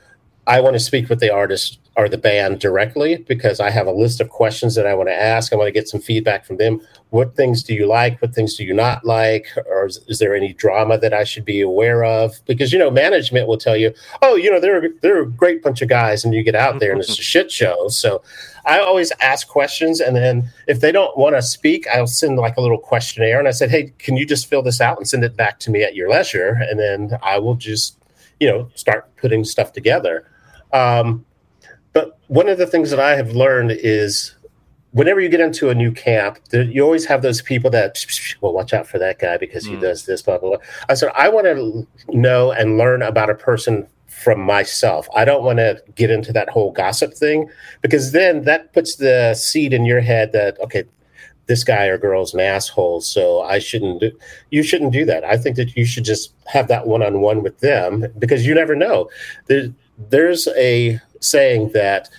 [0.48, 3.92] I want to speak with the artist or the band directly because I have a
[3.92, 5.52] list of questions that I want to ask.
[5.52, 6.80] I want to get some feedback from them.
[7.10, 8.22] What things do you like?
[8.22, 9.48] What things do you not like?
[9.66, 12.34] Or is, is there any drama that I should be aware of?
[12.46, 15.82] Because you know, management will tell you, "Oh, you know, they're they're a great bunch
[15.82, 17.90] of guys," and you get out there and it's a shit show.
[17.90, 18.24] So,
[18.66, 22.56] I always ask questions, and then if they don't want to speak, I'll send like
[22.56, 25.26] a little questionnaire, and I said, "Hey, can you just fill this out and send
[25.26, 27.98] it back to me at your leisure?" And then I will just,
[28.40, 30.26] you know, start putting stuff together.
[30.72, 31.26] Um,
[31.94, 34.36] but one of the things that I have learned is
[34.92, 38.06] whenever you get into a new camp, you always have those people that,
[38.42, 39.82] well, watch out for that guy because he Mm.
[39.82, 40.60] does this, blah, blah, blah.
[40.90, 45.08] I said, I want to know and learn about a person from myself.
[45.16, 47.50] I don't want to get into that whole gossip thing
[47.82, 50.84] because then that puts the seed in your head that, okay,
[51.48, 54.12] this guy or girl's an asshole, so I shouldn't do.
[54.52, 55.24] You shouldn't do that.
[55.24, 59.10] I think that you should just have that one-on-one with them because you never know.
[59.48, 59.70] There,
[60.10, 62.10] there's a saying that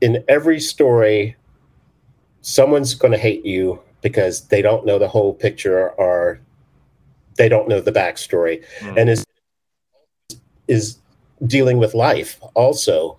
[0.00, 1.36] in every story,
[2.42, 6.38] someone's going to hate you because they don't know the whole picture or
[7.36, 8.96] they don't know the backstory, Mm.
[9.00, 9.24] and is
[10.68, 10.98] is
[11.46, 13.18] dealing with life also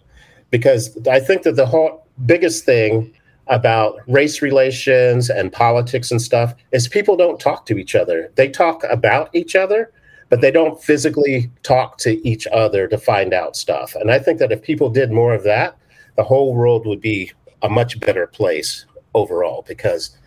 [0.49, 3.13] because I think that the whole biggest thing
[3.47, 8.31] about race relations and politics and stuff is people don't talk to each other.
[8.35, 9.91] They talk about each other,
[10.35, 13.95] but they don't physically talk to each other to find out stuff.
[13.95, 15.77] And I think that if people did more of that,
[16.17, 20.17] the whole world would be a much better place overall because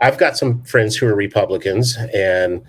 [0.00, 2.60] I've got some friends who are Republicans and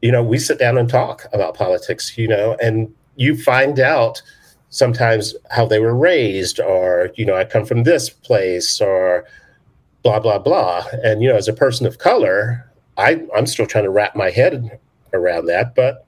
[0.00, 4.22] you know, we sit down and talk about politics, you know, and you find out
[4.68, 9.24] sometimes how they were raised or you know i come from this place or
[10.02, 13.84] blah blah blah and you know as a person of color i i'm still trying
[13.84, 14.78] to wrap my head
[15.12, 16.06] around that but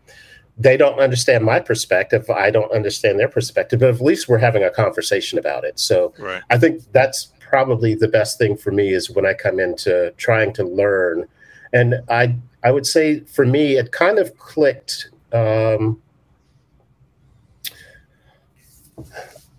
[0.60, 2.28] they don't understand my perspective.
[2.28, 5.78] I don't understand their perspective but at least we're having a conversation about it.
[5.78, 6.42] So right.
[6.50, 10.52] I think that's probably the best thing for me is when i come into trying
[10.54, 11.26] to learn.
[11.72, 12.34] And i
[12.64, 16.00] i would say for me it kind of clicked um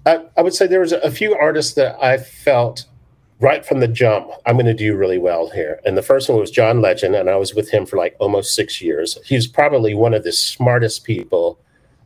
[0.05, 2.85] I, I would say there was a few artists that I felt
[3.39, 5.79] right from the jump, I'm going to do really well here.
[5.85, 8.53] And the first one was John Legend, and I was with him for like almost
[8.53, 9.17] six years.
[9.25, 11.59] He's probably one of the smartest people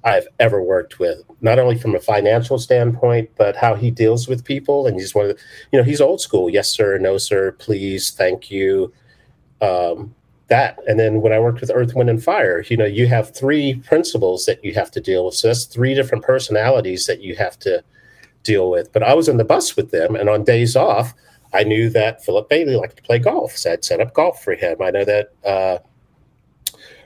[0.03, 4.43] I've ever worked with, not only from a financial standpoint, but how he deals with
[4.45, 4.85] people.
[4.85, 6.49] And he's one of the, you know, he's old school.
[6.49, 6.97] Yes, sir.
[6.97, 7.53] No, sir.
[7.53, 8.11] Please.
[8.11, 8.93] Thank you.
[9.61, 10.13] um,
[10.49, 10.77] that.
[10.87, 13.75] And then when I worked with Earth, Wind, and Fire, you know, you have three
[13.75, 15.35] principals that you have to deal with.
[15.35, 17.83] So that's three different personalities that you have to
[18.43, 18.91] deal with.
[18.91, 21.13] But I was on the bus with them, and on days off,
[21.53, 24.55] I knew that Philip Bailey liked to play golf, so I'd set up golf for
[24.55, 24.81] him.
[24.81, 25.77] I know that uh,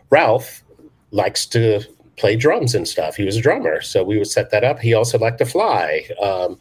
[0.10, 0.64] Ralph
[1.12, 1.82] likes to
[2.16, 3.16] play drums and stuff.
[3.16, 4.80] He was a drummer, so we would set that up.
[4.80, 6.08] He also liked to fly.
[6.22, 6.60] Um,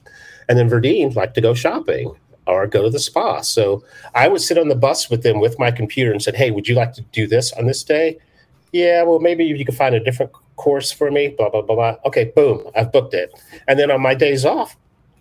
[0.49, 2.15] and then Verdine liked to go shopping
[2.47, 3.41] or go to the spa.
[3.41, 3.85] So
[4.15, 6.69] I would sit on the bus with them with my computer and said, "Hey, would
[6.69, 8.19] you like to do this on this day?"
[8.73, 11.29] Yeah, well, maybe you can find a different course for me.
[11.29, 11.97] Blah blah blah blah.
[12.07, 13.33] Okay, boom, I've booked it.
[13.69, 14.77] And then on my days off,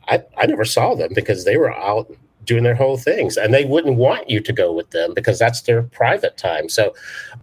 [0.08, 2.12] I I never saw them because they were out
[2.46, 5.62] doing their whole things and they wouldn't want you to go with them because that's
[5.62, 6.94] their private time so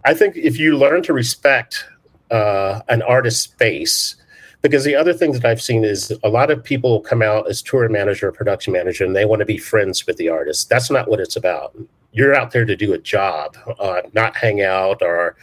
[0.05, 1.85] i think if you learn to respect
[2.31, 4.15] uh, an artist's space
[4.63, 7.61] because the other thing that I've seen is a lot of people come out as
[7.61, 10.69] tour manager or production manager and they want to be friends with the artist.
[10.69, 11.77] That's not what it's about.
[12.13, 15.35] You're out there to do a job, uh, not hang out or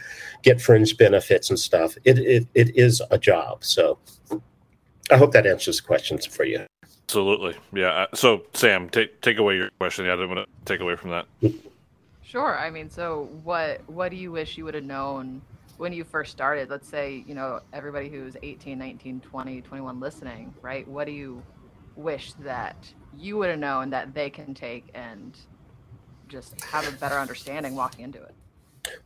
[0.43, 1.97] get fringe benefits and stuff.
[2.03, 3.63] It, it it is a job.
[3.63, 3.99] So
[5.09, 6.65] I hope that answers questions for you.
[7.05, 7.89] Absolutely, yeah.
[7.89, 10.05] Uh, so Sam, take take away your question.
[10.05, 11.25] Yeah, I didn't want to take away from that.
[12.23, 12.57] Sure.
[12.57, 15.41] I mean, so what what do you wish you would have known
[15.81, 20.53] when you first started let's say you know everybody who's 18 19 20 21 listening
[20.61, 21.41] right what do you
[21.95, 22.75] wish that
[23.17, 25.39] you would have known that they can take and
[26.27, 28.35] just have a better understanding walking into it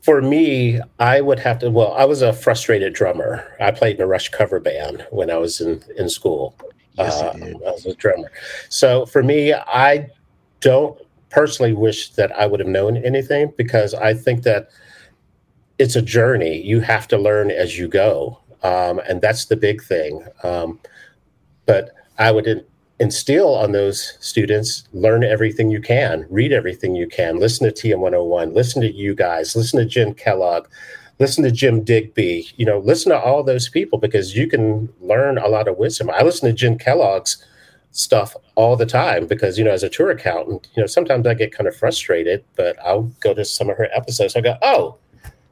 [0.01, 4.01] for me i would have to well i was a frustrated drummer i played in
[4.01, 6.55] a rush cover band when i was in in school
[6.97, 7.37] Yes, uh.
[7.37, 8.31] I was a drummer
[8.69, 10.07] so for me i
[10.61, 10.97] don't
[11.29, 14.69] personally wish that i would have known anything because i think that
[15.77, 16.61] it's a journey.
[16.61, 20.25] You have to learn as you go, um, and that's the big thing.
[20.43, 20.79] Um,
[21.65, 22.65] but I would
[22.99, 27.99] instill on those students: learn everything you can, read everything you can, listen to TM
[27.99, 30.67] 101, listen to you guys, listen to Jim Kellogg,
[31.19, 32.47] listen to Jim Digby.
[32.57, 36.09] You know, listen to all those people because you can learn a lot of wisdom.
[36.09, 37.43] I listen to Jim Kellogg's
[37.95, 41.33] stuff all the time because you know as a tour accountant you know sometimes i
[41.33, 44.97] get kind of frustrated but i'll go to some of her episodes i go oh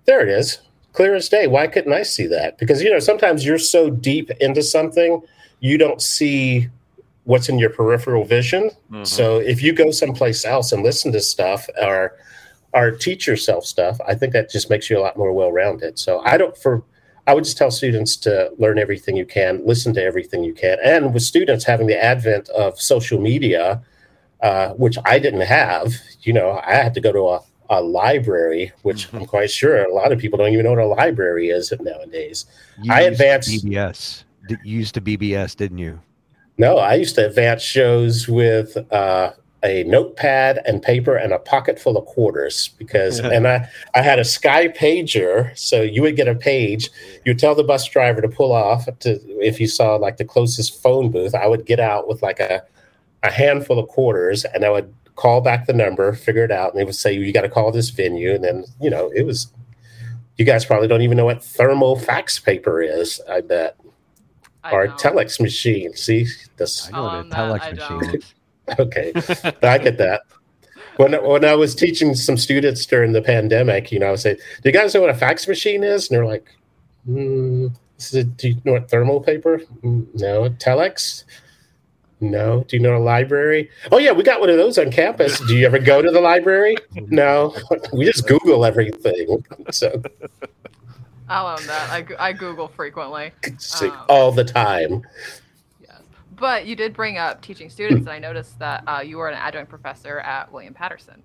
[0.04, 0.60] there it is
[0.92, 4.30] clear as day why couldn't i see that because you know sometimes you're so deep
[4.42, 5.22] into something
[5.62, 6.68] you don't see
[7.26, 9.08] what's in your peripheral vision Mhm.
[9.08, 12.14] so if you go someplace else and listen to stuff or
[12.74, 16.20] or teach yourself stuff i think that just makes you a lot more well-rounded so
[16.26, 16.84] i don't for
[17.28, 20.78] i would just tell students to learn everything you can listen to everything you can
[20.84, 23.82] and with students having the advent of social media
[24.42, 28.72] uh, which i didn't have you know i had to go to a a library,
[28.84, 31.72] which I'm quite sure a lot of people don't even know what a library is
[31.80, 32.46] nowadays.
[32.84, 34.26] You I advanced- BBS.
[34.50, 36.00] D- You used to BBS, didn't you?
[36.58, 41.80] No, I used to advance shows with uh, a notepad and paper and a pocket
[41.80, 45.58] full of quarters because, and I, I had a Sky pager.
[45.58, 46.90] So you would get a page.
[47.26, 50.26] You would tell the bus driver to pull off to, if you saw like the
[50.26, 52.64] closest phone booth, I would get out with like a,
[53.24, 56.72] a handful of quarters and I would call back the number, figure it out.
[56.72, 58.34] And they would say, you got to call this venue.
[58.34, 59.52] And then, you know, it was,
[60.38, 63.78] you guys probably don't even know what thermal fax paper is, I bet,
[64.72, 65.00] or don't.
[65.00, 65.94] telex machine.
[65.96, 68.22] See, this, I know Um, the telex I machine.
[68.80, 69.12] Okay,
[69.62, 70.22] I get that.
[70.96, 74.36] When when I was teaching some students during the pandemic, you know, I would say,
[74.36, 76.48] "Do you guys know what a fax machine is?" And they're like,
[77.10, 79.60] mm, this is- "Do you know what thermal paper?
[79.84, 81.26] Mm, no, telex."
[82.22, 82.64] No.
[82.70, 83.70] Do you know a library?
[83.92, 85.40] Oh yeah, we got one of those on campus.
[85.42, 86.78] Do you ever go to the library?
[87.10, 87.54] No.
[87.94, 89.44] we just Google everything.
[89.72, 90.02] So
[91.30, 91.90] I'll own that.
[91.90, 93.32] I, I Google frequently.
[93.82, 95.04] Um, all the time.
[95.82, 96.02] Yes.
[96.36, 99.36] But you did bring up teaching students, and I noticed that uh, you were an
[99.36, 101.24] adjunct professor at William Paterson.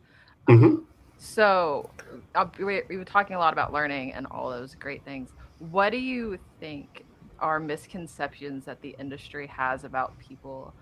[0.48, 0.84] Mhm.
[1.18, 1.90] So
[2.34, 5.30] uh, we, we were talking a lot about learning and all those great things.
[5.58, 7.04] What do you think
[7.40, 10.72] are misconceptions that the industry has about people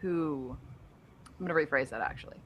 [0.00, 0.56] who?
[1.38, 2.36] I'm going to rephrase that actually.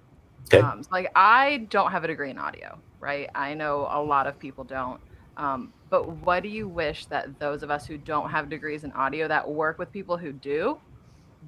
[0.53, 0.65] Okay.
[0.65, 3.29] Um, so, like I don't have a degree in audio, right?
[3.35, 5.01] I know a lot of people don't.
[5.39, 8.93] Um, but what do you wish that those of us who don't have degrees in
[8.93, 10.79] audio that work with people who do,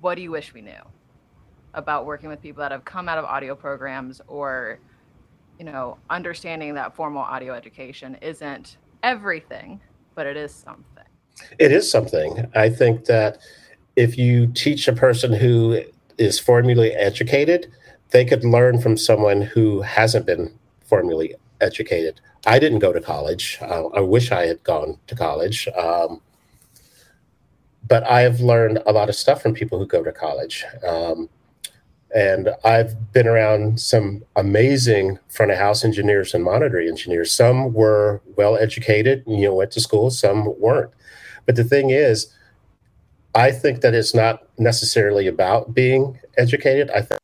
[0.00, 0.80] what do you wish we knew
[1.74, 4.78] about working with people that have come out of audio programs or,
[5.58, 9.80] you know, understanding that formal audio education isn't everything,
[10.14, 11.04] but it is something.
[11.58, 12.48] It is something.
[12.54, 13.38] I think that
[13.96, 15.82] if you teach a person who
[16.16, 17.72] is formally educated,
[18.10, 20.52] they could learn from someone who hasn't been
[20.84, 22.20] formally educated.
[22.46, 23.58] I didn't go to college.
[23.60, 25.68] Uh, I wish I had gone to college.
[25.68, 26.20] Um,
[27.86, 30.64] but I've learned a lot of stuff from people who go to college.
[30.86, 31.28] Um,
[32.12, 37.32] And I've been around some amazing front of house engineers and monitoring engineers.
[37.32, 40.90] Some were well educated, you know, went to school, some weren't.
[41.46, 42.34] But the thing is,
[43.32, 46.90] I think that it's not necessarily about being educated.
[46.90, 47.19] I think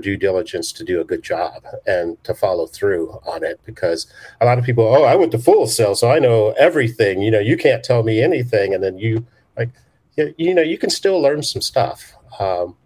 [0.00, 4.06] due diligence to do a good job and to follow through on it because
[4.40, 7.20] a lot of people, oh, I went to Full Sail, so I know everything.
[7.20, 9.26] You know, you can't tell me anything, and then you
[9.56, 9.70] like,
[10.16, 12.14] you know, you can still learn some stuff.
[12.38, 12.76] Um,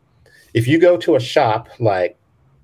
[0.54, 2.16] if you go to a shop like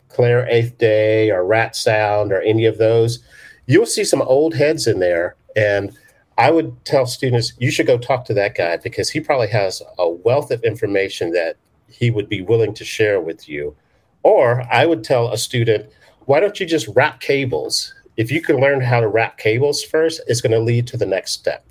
[0.08, 3.18] Clair Eighth Day or Rat Sound or any of those,
[3.66, 5.36] you'll see some old heads in there.
[5.54, 5.96] And
[6.38, 9.82] I would tell students, you should go talk to that guy because he probably has
[9.98, 11.56] a wealth of information that
[11.88, 13.76] he would be willing to share with you.
[14.22, 15.90] Or I would tell a student,
[16.26, 17.94] why don't you just wrap cables?
[18.16, 21.06] If you can learn how to wrap cables first, it's going to lead to the
[21.06, 21.64] next step,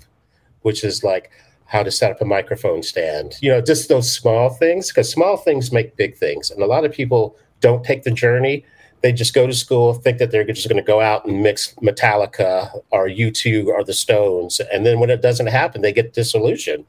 [0.62, 1.30] which is like,
[1.70, 5.36] how to set up a microphone stand, you know, just those small things, because small
[5.36, 6.50] things make big things.
[6.50, 8.64] And a lot of people don't take the journey.
[9.02, 11.72] They just go to school, think that they're just going to go out and mix
[11.76, 14.60] Metallica or U2 or the Stones.
[14.72, 16.86] And then when it doesn't happen, they get disillusioned.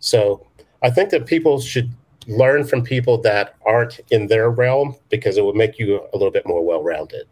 [0.00, 0.46] So
[0.82, 1.90] I think that people should
[2.30, 6.30] learn from people that aren't in their realm because it will make you a little
[6.30, 7.26] bit more well rounded.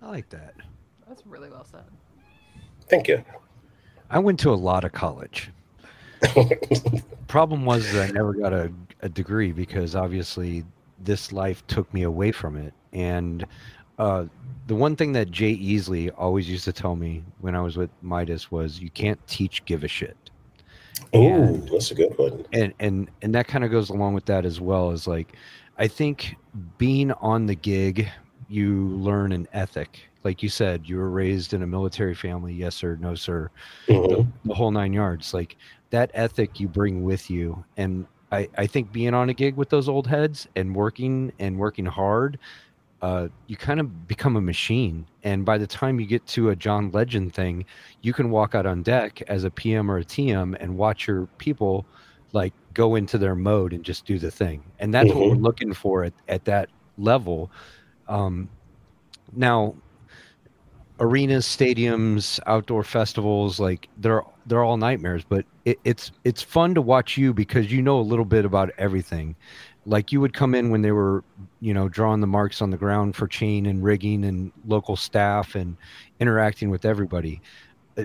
[0.00, 0.54] I like that.
[1.08, 1.84] That's really well said.
[2.88, 3.22] Thank you.
[4.08, 5.50] I went to a lot of college.
[7.28, 10.64] Problem was that I never got a, a degree because obviously
[10.98, 12.74] this life took me away from it.
[12.92, 13.46] And
[13.98, 14.26] uh,
[14.66, 17.90] the one thing that Jay Easley always used to tell me when I was with
[18.02, 20.29] Midas was, "You can't teach give a shit."
[21.12, 22.46] Oh, that's a good one.
[22.52, 24.90] And and and that kind of goes along with that as well.
[24.90, 25.34] Is like,
[25.78, 26.36] I think
[26.78, 28.08] being on the gig,
[28.48, 32.74] you learn an ethic like you said, you were raised in a military family, yes
[32.74, 33.50] sir, no sir,
[33.86, 34.12] mm-hmm.
[34.12, 35.32] the, the, whole nine yards.
[35.32, 35.56] Like
[35.90, 39.70] that ethic you bring with you, and I, I think being on a gig with
[39.70, 42.38] those old heads and working and working hard,
[43.02, 45.06] uh, you kind of become a machine.
[45.22, 47.64] And by the time you get to a John Legend thing,
[48.02, 51.26] you can walk out on deck as a PM or a TM and watch your
[51.38, 51.86] people
[52.32, 54.62] like go into their mode and just do the thing.
[54.78, 55.18] And that's mm-hmm.
[55.18, 55.44] what we're mm-hmm.
[55.44, 57.50] looking for at, at that level.
[58.08, 58.48] Um,
[59.34, 59.74] now,
[60.98, 65.24] arenas, stadiums, outdoor festivals, like they're they're all nightmares.
[65.28, 68.70] But it, it's it's fun to watch you because you know a little bit about
[68.78, 69.34] everything.
[69.90, 71.24] Like you would come in when they were,
[71.60, 75.56] you know, drawing the marks on the ground for chain and rigging and local staff
[75.56, 75.76] and
[76.20, 77.40] interacting with everybody.
[77.98, 78.04] Uh,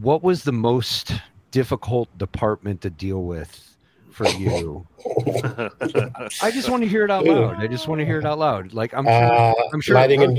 [0.00, 1.12] what was the most
[1.52, 3.76] difficult department to deal with
[4.10, 4.84] for you?
[6.42, 7.60] I just want to hear it out loud.
[7.60, 8.72] I just want to hear it out loud.
[8.72, 10.36] Like I'm sure, uh, I'm sure lighting and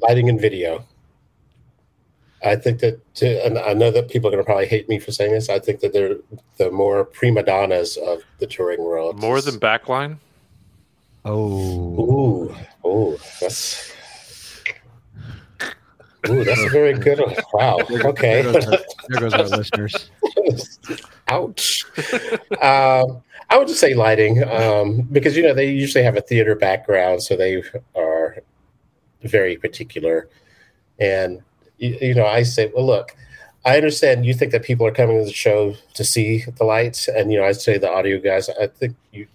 [0.00, 0.82] lighting and video.
[2.44, 4.98] I think that, to, and I know that people are going to probably hate me
[4.98, 5.48] for saying this.
[5.48, 6.16] I think that they're
[6.58, 9.18] the more prima donnas of the touring world.
[9.18, 10.18] More than backline.
[11.24, 13.92] Oh, ooh, oh, that's.
[16.28, 17.34] Ooh, that's a very good one.
[17.52, 17.78] Wow.
[17.90, 18.42] Okay.
[18.42, 18.78] There goes our,
[19.08, 20.10] there goes our listeners.
[21.28, 21.84] Ouch.
[22.62, 26.54] um, I would just say lighting, um, because you know they usually have a theater
[26.54, 27.62] background, so they
[27.94, 28.38] are
[29.22, 30.28] very particular.
[30.98, 31.42] And,
[31.84, 33.14] you, you know, I say, well, look,
[33.64, 37.08] I understand you think that people are coming to the show to see the lights.
[37.08, 39.26] And, you know, I say the audio guys, I think you,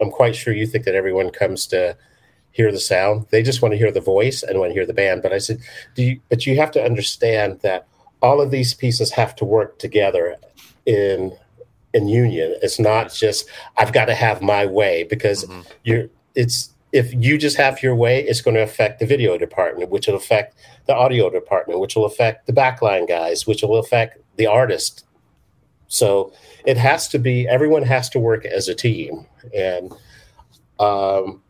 [0.00, 1.96] I'm quite sure you think that everyone comes to
[2.52, 3.26] hear the sound.
[3.30, 5.22] They just want to hear the voice and want to hear the band.
[5.22, 5.60] But I said,
[5.94, 7.86] do you, but you have to understand that
[8.20, 10.36] all of these pieces have to work together
[10.86, 11.32] in
[11.94, 12.54] in union.
[12.62, 15.60] It's not just I've got to have my way because mm-hmm.
[15.84, 19.90] you're it's if you just have your way, it's going to affect the video department,
[19.90, 24.18] which will affect the audio department, which will affect the backline guys, which will affect
[24.36, 25.04] the artist.
[25.88, 26.32] So
[26.66, 29.92] it has to be everyone has to work as a team, and
[30.78, 31.42] um,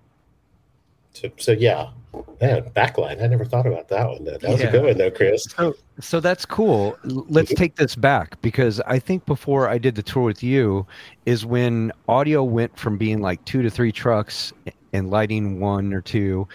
[1.12, 1.90] so, so yeah,
[2.40, 3.22] man, backline.
[3.22, 4.24] I never thought about that one.
[4.24, 4.68] That was yeah.
[4.68, 5.44] a good one, though, Chris.
[5.44, 6.98] So, so that's cool.
[7.04, 10.86] Let's take this back because I think before I did the tour with you
[11.26, 14.52] is when audio went from being like two to three trucks
[14.92, 16.48] and lighting one or two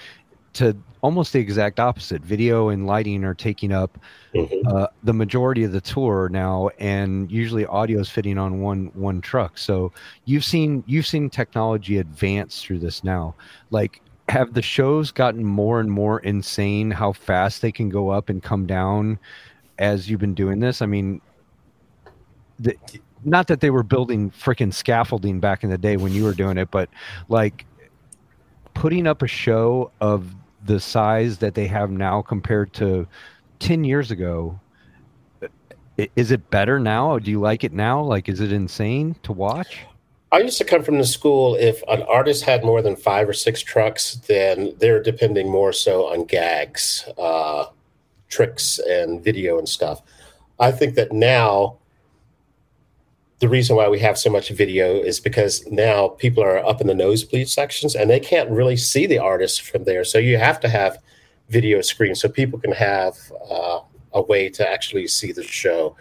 [0.54, 2.24] to almost the exact opposite.
[2.24, 4.00] Video and lighting are taking up
[4.34, 4.68] mm-hmm.
[4.68, 9.22] uh, the majority of the tour now, and usually audio is fitting on one one
[9.22, 9.58] truck.
[9.58, 9.92] So
[10.26, 13.36] you've seen you've seen technology advance through this now.
[13.70, 16.92] Like, have the shows gotten more and more insane?
[16.92, 19.20] How fast they can go up and come down
[19.78, 20.82] as you've been doing this?
[20.82, 21.22] I mean,
[22.60, 22.76] the,
[23.26, 26.58] not that they were building freaking scaffolding back in the day when you were doing
[26.58, 26.90] it, but
[27.30, 27.66] like
[28.74, 30.34] putting up a show of
[30.66, 33.08] the size that they have now compared to
[33.60, 34.60] 10 years ago
[36.16, 39.86] is it better now do you like it now like is it insane to watch
[40.34, 41.54] I used to come from the school.
[41.54, 46.08] If an artist had more than five or six trucks, then they're depending more so
[46.08, 47.66] on gags, uh,
[48.30, 50.02] tricks, and video and stuff.
[50.60, 51.78] I think that now
[53.42, 56.88] the reason why we have so much video is because now people are up in
[56.88, 60.04] the nosebleed sections and they can't really see the artist from there.
[60.04, 60.98] So you have to have
[61.50, 63.16] video screens so people can have
[63.52, 63.82] uh,
[64.14, 65.96] a way to actually see the show.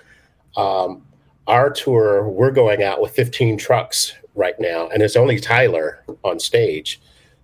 [0.56, 1.02] Um,
[1.46, 6.38] our tour, we're going out with 15 trucks right now, and it's only Tyler on
[6.38, 7.00] stage,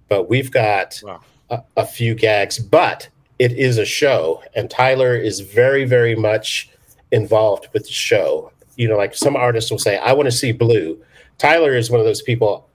[0.09, 1.20] but we've got wow.
[1.51, 3.09] a, a few gags, but
[3.39, 6.70] it is a show, and Tyler is very, very much
[7.12, 8.53] involved with the show.
[8.76, 11.03] You know, like some artists will say, I want to see blue.
[11.36, 12.68] Tyler is one of those people,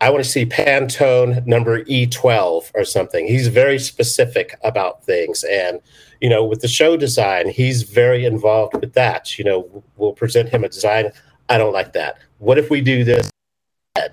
[0.00, 3.26] I want to see Pantone number E12 or something.
[3.26, 5.42] He's very specific about things.
[5.44, 5.80] And,
[6.20, 9.38] you know, with the show design, he's very involved with that.
[9.38, 11.12] You know, we'll present him a design.
[11.48, 12.18] I don't like that.
[12.38, 13.30] What if we do this?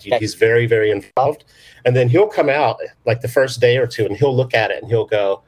[0.02, 1.46] He's very, very involved.
[1.86, 4.72] And then he'll come out like the first day or two and he'll look at
[4.72, 5.44] it and he'll go,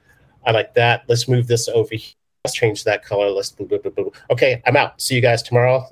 [0.45, 1.03] I like that.
[1.07, 2.13] Let's move this over here.
[2.43, 3.29] Let's change that color.
[3.31, 3.55] Let's
[4.29, 5.01] okay, I'm out.
[5.01, 5.83] See you guys tomorrow.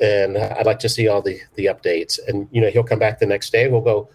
[0.00, 2.18] And I'd like to see all the the updates.
[2.26, 4.08] And you know, he'll come back the next day we'll go,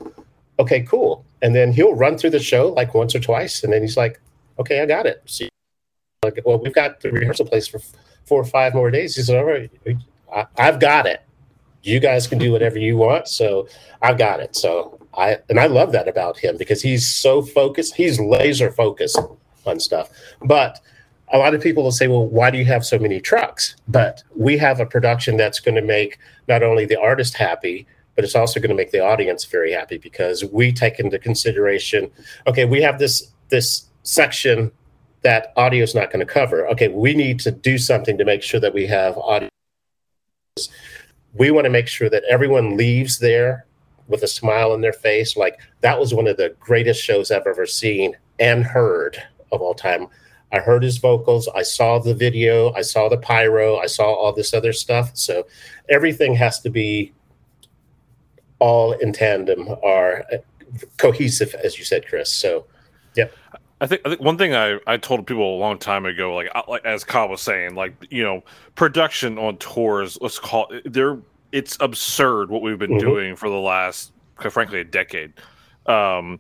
[0.58, 1.26] okay, cool.
[1.42, 4.20] And then he'll run through the show like once or twice, and then he's like,
[4.58, 5.22] okay, I got it.
[5.26, 5.50] See,
[6.24, 7.80] like, well, we've got the rehearsal place for
[8.26, 9.16] four or five more days.
[9.16, 9.72] He said, all right,
[10.58, 11.22] I've got it
[11.84, 13.28] you guys can do whatever you want.
[13.28, 13.68] So
[14.02, 14.56] I've got it.
[14.56, 17.96] So I and I love that about him because he's so focused.
[17.96, 19.20] He's laser focused
[19.66, 20.10] on stuff.
[20.42, 20.80] But
[21.32, 23.76] a lot of people will say, well, why do you have so many trucks?
[23.88, 26.18] But we have a production that's going to make
[26.48, 29.98] not only the artist happy, but it's also going to make the audience very happy
[29.98, 32.12] because we take into consideration,
[32.48, 34.72] okay, we have this this section
[35.22, 36.68] that audio is not going to cover.
[36.70, 39.50] Okay, we need to do something to make sure that we have audio
[41.40, 43.66] we want to make sure that everyone leaves there
[44.08, 45.38] with a smile on their face.
[45.38, 49.18] Like that was one of the greatest shows I've ever seen and heard
[49.52, 50.08] of all time.
[50.52, 51.48] I heard his vocals.
[51.48, 52.74] I saw the video.
[52.74, 53.78] I saw the pyro.
[53.78, 55.12] I saw all this other stuff.
[55.16, 55.48] So
[55.90, 57.14] everything has to be
[58.60, 60.26] all in tandem or
[60.98, 62.34] cohesive, as you said, Chris.
[62.34, 62.66] So,
[63.16, 63.28] yeah.
[63.82, 66.50] I think, I think one thing I, I told people a long time ago, like
[66.68, 68.44] like as Kyle was saying, like you know,
[68.76, 71.20] production on tours, let's call it, they're
[71.52, 73.08] it's absurd what we've been mm-hmm.
[73.08, 75.34] doing for the last, quite frankly, a decade.
[75.86, 76.40] Um,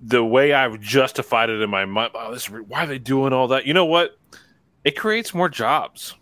[0.00, 3.48] the way I've justified it in my mind, oh, this why are they doing all
[3.48, 3.66] that?
[3.66, 4.18] You know what?
[4.84, 6.14] It creates more jobs.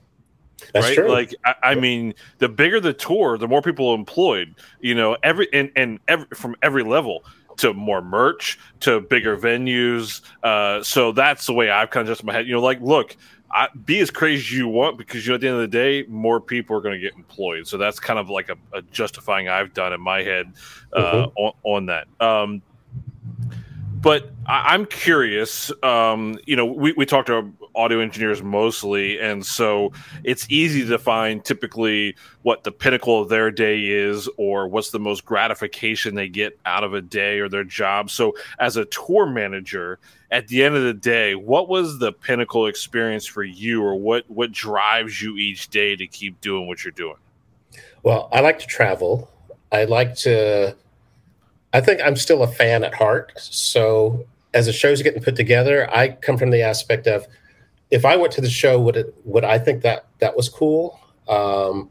[0.73, 0.95] That's right?
[0.97, 1.11] True.
[1.11, 4.55] Like I, I, mean, the bigger the tour, the more people employed.
[4.81, 7.25] You know, every and and every, from every level
[7.59, 10.21] to more merch to bigger venues.
[10.43, 12.47] Uh, so that's the way I've kind of just my head.
[12.47, 13.17] You know, like look,
[13.51, 15.69] I, be as crazy as you want because you know at the end of the
[15.69, 17.67] day, more people are going to get employed.
[17.67, 20.53] So that's kind of like a, a justifying I've done in my head
[20.93, 21.39] uh, mm-hmm.
[21.39, 22.09] on, on, that.
[22.21, 22.63] Um,
[24.01, 25.73] but I, am curious.
[25.83, 29.93] Um, you know, we, we talked to audio engineers mostly, and so
[30.25, 34.99] it's easy to find typically what the pinnacle of their day is, or what's the
[34.99, 38.11] most gratification they get out of a day or their job.
[38.11, 39.99] So, as a tour manager,
[40.31, 44.29] at the end of the day, what was the pinnacle experience for you, or what
[44.29, 47.17] what drives you each day to keep doing what you're doing?
[48.03, 49.31] Well, I like to travel.
[49.71, 50.77] I like to.
[51.73, 53.33] I think I'm still a fan at heart.
[53.37, 57.27] So as the show's getting put together, I come from the aspect of
[57.91, 61.01] if I went to the show, would it would I think that that was cool?
[61.29, 61.91] Um,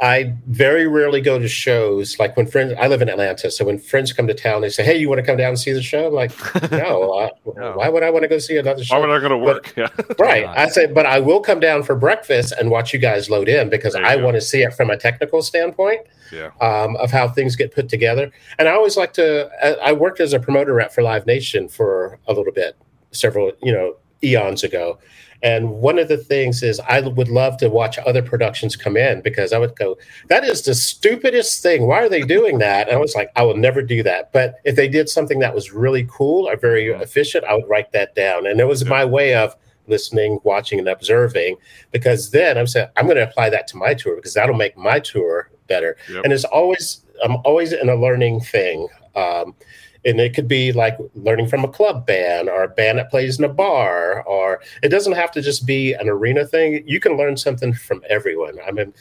[0.00, 2.74] I very rarely go to shows like when friends.
[2.80, 5.20] I live in Atlanta, so when friends come to town, they say, "Hey, you want
[5.20, 6.32] to come down and see the show?" I'm like,
[6.72, 7.74] "No, I, no.
[7.76, 8.96] why would I want to go see another show?
[8.96, 10.44] Why would I going to work?" But, right.
[10.44, 13.70] I say, but I will come down for breakfast and watch you guys load in
[13.70, 16.00] because I want to see it from a technical standpoint
[16.32, 16.50] yeah.
[16.60, 18.32] um, of how things get put together.
[18.58, 19.48] And I always like to.
[19.84, 22.76] I worked as a promoter rep for Live Nation for a little bit,
[23.12, 24.98] several you know eons ago.
[25.42, 29.22] And one of the things is I would love to watch other productions come in
[29.22, 29.98] because I would go,
[30.28, 31.86] that is the stupidest thing.
[31.88, 32.88] Why are they doing that?
[32.88, 34.32] And I was like, I will never do that.
[34.32, 37.90] But if they did something that was really cool or very efficient, I would write
[37.92, 38.46] that down.
[38.46, 39.56] And it was my way of
[39.88, 41.56] listening, watching, and observing
[41.90, 44.76] because then I'm saying, I'm going to apply that to my tour because that'll make
[44.76, 45.96] my tour better.
[46.08, 46.22] Yep.
[46.22, 48.86] And it's always, I'm always in a learning thing.
[49.16, 49.56] Um,
[50.04, 53.38] and it could be like learning from a club band or a band that plays
[53.38, 56.82] in a bar or it doesn't have to just be an arena thing.
[56.86, 58.58] You can learn something from everyone.
[58.66, 58.92] I mean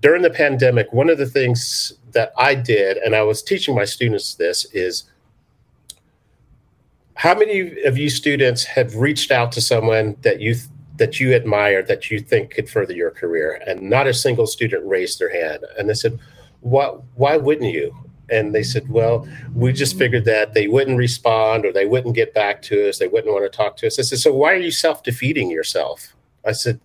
[0.00, 3.86] during the pandemic one of the things that i did and i was teaching my
[3.86, 5.04] students this is
[7.14, 10.56] how many of you students have reached out to someone that you
[10.96, 13.60] that you admire that you think could further your career?
[13.66, 15.64] And not a single student raised their hand.
[15.78, 16.18] And they said
[16.60, 17.94] why, why wouldn't you?
[18.30, 22.32] And they said, well, we just figured that they wouldn't respond or they wouldn't get
[22.34, 22.98] back to us.
[22.98, 23.98] They wouldn't want to talk to us.
[23.98, 26.14] I said, so why are you self defeating yourself?
[26.44, 26.80] I said,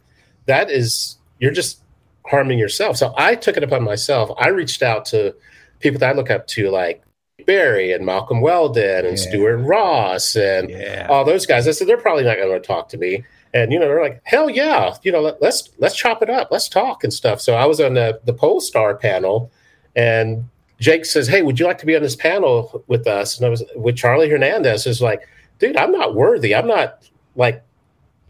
[0.45, 1.81] that is, you're just
[2.25, 2.97] harming yourself.
[2.97, 4.31] So I took it upon myself.
[4.37, 5.33] I reached out to
[5.79, 7.03] people that I look up to, like
[7.45, 9.29] Berry and Malcolm Weldon and Yeah.
[9.29, 11.07] Stuart Ross and Yeah.
[11.09, 11.67] all those guys.
[11.67, 13.23] I said, they're probably not going to talk to me.
[13.53, 16.49] And you know, they're like, hell yeah, you know, let, let's let's chop it up,
[16.51, 17.41] let's talk and stuff.
[17.41, 19.51] So I was on the the Pollstar panel,
[19.95, 20.45] and
[20.79, 23.49] Jake says, "Hey, would you like to be on this panel with us?" And I
[23.49, 24.87] was with Charlie Hernandez.
[24.87, 25.27] Is like,
[25.59, 26.55] dude, I'm not worthy.
[26.55, 27.03] I'm not
[27.35, 27.63] like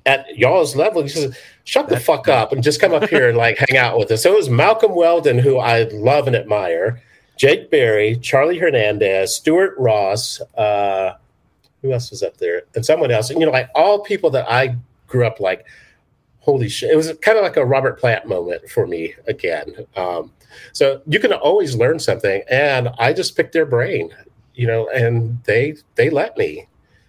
[0.05, 1.03] at y'all's level.
[1.03, 3.97] He says, "Shut the fuck up and just come up here and like hang out
[3.97, 7.01] with us." So it was Malcolm Weldon, who I love and admire,
[7.37, 10.41] Jake Berry, Charlie Hernandez, Stuart Ross.
[10.57, 11.13] Uh,
[11.81, 12.63] who else was up there?
[12.75, 13.29] And someone else.
[13.29, 14.75] And you know, like all people that I
[15.07, 15.65] grew up like.
[16.41, 16.89] Holy shit!
[16.89, 19.85] It was kind of like a Robert Plant moment for me again.
[19.95, 20.31] Um,
[20.73, 24.11] so you can always learn something, and I just picked their brain,
[24.55, 26.67] you know, and they they let me.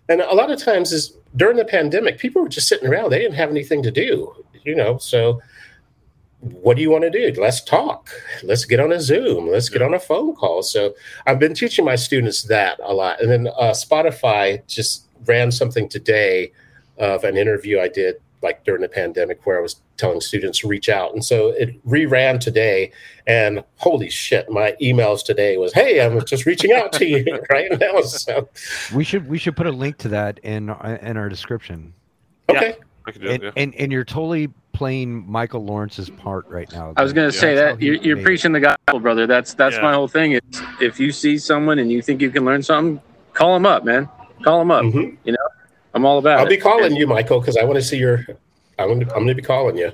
[0.08, 3.18] And a lot of times is during the pandemic, people were just sitting around; they
[3.18, 4.34] didn't have anything to do,
[4.64, 4.98] you know.
[4.98, 5.40] So,
[6.40, 7.40] what do you want to do?
[7.40, 8.10] Let's talk.
[8.42, 9.48] Let's get on a Zoom.
[9.48, 10.62] Let's get on a phone call.
[10.62, 10.94] So,
[11.26, 13.20] I've been teaching my students that a lot.
[13.20, 16.52] And then uh, Spotify just ran something today
[16.98, 20.68] of an interview I did like during the pandemic where I was telling students to
[20.68, 21.12] reach out.
[21.12, 22.90] And so it reran today
[23.26, 27.70] and holy shit, my emails today was, Hey, I'm just reaching out to you right
[27.78, 28.00] now.
[28.00, 28.48] So,
[28.94, 30.70] We should we should put a link to that in
[31.02, 31.92] in our description.
[32.48, 32.76] okay.
[33.06, 33.50] I could do it, And, yeah.
[33.56, 36.94] and and you're totally playing Michael Lawrence's part right now.
[36.96, 39.26] I was going to say that you're, you're preaching the gospel, brother.
[39.26, 39.82] That's that's Yeah.
[39.82, 40.32] my whole thing.
[40.32, 40.40] Is
[40.80, 43.00] if you see someone and you think you can learn something,
[43.34, 44.08] call them up, man.
[44.42, 44.84] Call them up.
[44.84, 45.16] Mhm.
[45.94, 46.50] I'm all about I'll it.
[46.50, 48.26] be calling you, Michael, because I want to see your,
[48.78, 49.92] I'm going to, I'm going to be calling you.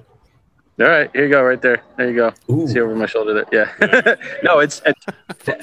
[0.79, 1.83] All right, here you go, right there.
[1.97, 2.33] There you go.
[2.51, 2.69] Ooh.
[2.69, 3.47] See over my shoulder there.
[3.81, 4.15] Yeah.
[4.43, 5.07] no, it's, it's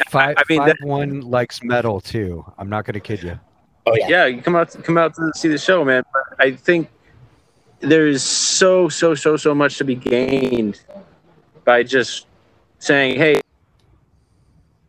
[0.10, 2.44] Five, I mean, five that- one likes metal too.
[2.58, 3.40] I'm not going to kid you.
[3.86, 4.08] Oh yeah.
[4.08, 4.26] yeah.
[4.26, 6.04] You come out come out to see the show, man.
[6.14, 6.90] But I think
[7.80, 10.82] there's so so so so much to be gained
[11.66, 12.28] by just
[12.80, 13.42] saying, hey.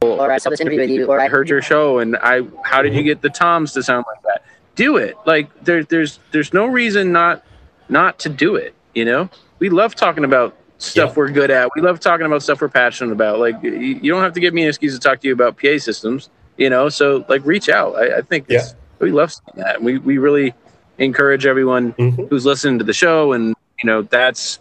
[0.00, 2.42] or I saw this interview with you, or I I heard your show and I
[2.64, 3.06] how did you mm-hmm.
[3.06, 4.33] get the toms to sound like that?
[4.76, 5.16] Do it.
[5.26, 7.44] Like there there's there's no reason not
[7.88, 9.28] not to do it, you know?
[9.58, 11.14] We love talking about stuff Yeah.
[11.16, 11.68] we're good at.
[11.76, 13.38] We love talking about stuff we're passionate about.
[13.38, 15.56] Like you, you don't have to give me an excuse to talk to you about
[15.58, 16.88] PA systems, you know?
[16.88, 17.94] So like reach out.
[17.94, 19.82] I, I think it's, we love seeing that.
[19.82, 20.54] We we really
[20.98, 22.28] encourage everyone Mhm.
[22.30, 24.58] who's listening to the show and you know that's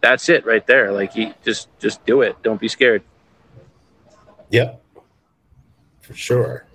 [0.00, 0.92] that's it right there.
[0.92, 2.36] Like you just just do it.
[2.44, 3.02] Don't be scared.
[4.50, 4.80] Yep.
[6.02, 6.65] For sure.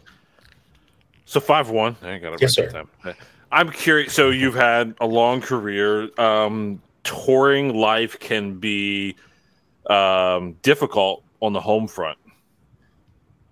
[1.31, 1.95] So five one.
[2.01, 2.83] I got it yes, right sir.
[3.03, 3.15] Time.
[3.53, 4.11] I'm curious.
[4.11, 6.09] So you've had a long career.
[6.19, 9.15] Um, touring life can be
[9.89, 12.17] um, difficult on the home front.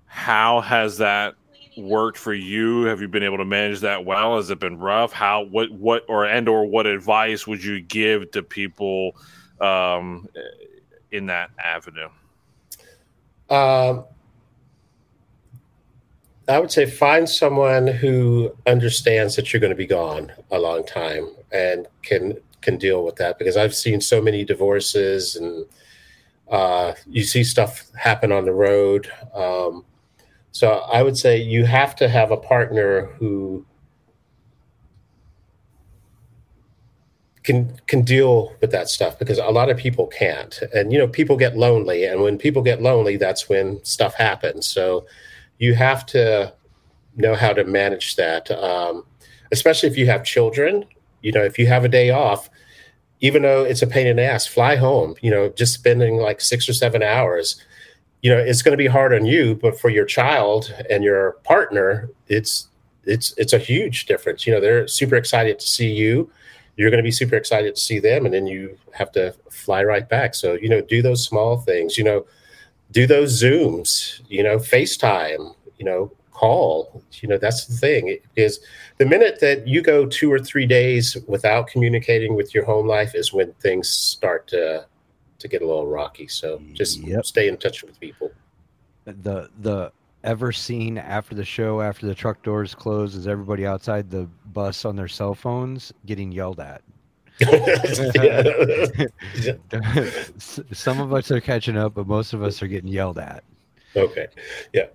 [0.08, 1.36] How has that
[1.78, 2.84] worked for you?
[2.84, 4.36] Have you been able to manage that well?
[4.36, 5.14] Has it been rough?
[5.14, 9.16] How what what or and or what advice would you give to people
[9.62, 10.28] um,
[11.12, 12.10] in that avenue?
[13.50, 14.04] Um,
[16.50, 20.84] I would say find someone who understands that you're going to be gone a long
[20.84, 25.66] time and can can deal with that because I've seen so many divorces and
[26.50, 29.10] uh, you see stuff happen on the road.
[29.34, 29.86] Um,
[30.52, 33.66] so I would say you have to have a partner who
[37.44, 41.08] can can deal with that stuff because a lot of people can't and you know
[41.08, 45.06] people get lonely and when people get lonely that's when stuff happens so
[45.60, 46.54] you have to
[47.16, 49.06] know how to manage that um,
[49.52, 50.86] especially if you have children.
[51.22, 52.50] You know if you have a day off
[53.22, 56.40] even though it's a pain in the ass fly home you know just spending like
[56.40, 57.62] six or seven hours
[58.22, 61.34] you know it's going to be hard on you but for your child and your
[61.44, 62.70] partner it's
[63.10, 64.46] it's it's a huge difference.
[64.46, 66.32] You know they're super excited to see you.
[66.78, 69.84] You're going to be super excited to see them and then you have to fly
[69.84, 70.36] right back.
[70.36, 71.98] So you know do those small things.
[71.98, 72.26] You know
[72.92, 78.60] do those zooms you know facetime you know call you know that's the thing is
[78.98, 83.14] the minute that you go two or three days without communicating with your home life
[83.14, 84.86] is when things start to
[85.38, 87.26] to get a little rocky so just Yep.
[87.26, 88.32] stay in touch with people
[89.06, 89.92] The the
[90.24, 94.84] ever seen after the show after the truck doors close is everybody outside the bus
[94.86, 96.82] on their cell phones getting yelled at.
[97.40, 97.48] Yeah.
[100.36, 103.44] S- Some of us are catching up, but most of us are getting yelled at.
[103.96, 104.28] okay
[104.74, 104.86] yeah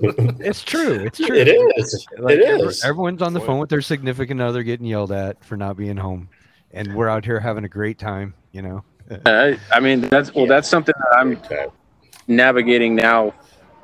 [0.00, 1.00] It's true.
[1.06, 1.34] It's true.
[1.36, 4.86] it is Like, it every- is Everyone's on the phone with their significant other getting
[4.86, 6.28] yelled at for not being home.
[6.70, 8.84] And we're out here having a great time, you know.
[9.26, 10.50] Uh, I mean, that's well, Yeah.
[10.54, 11.40] that's something that I'm
[12.28, 13.34] navigating now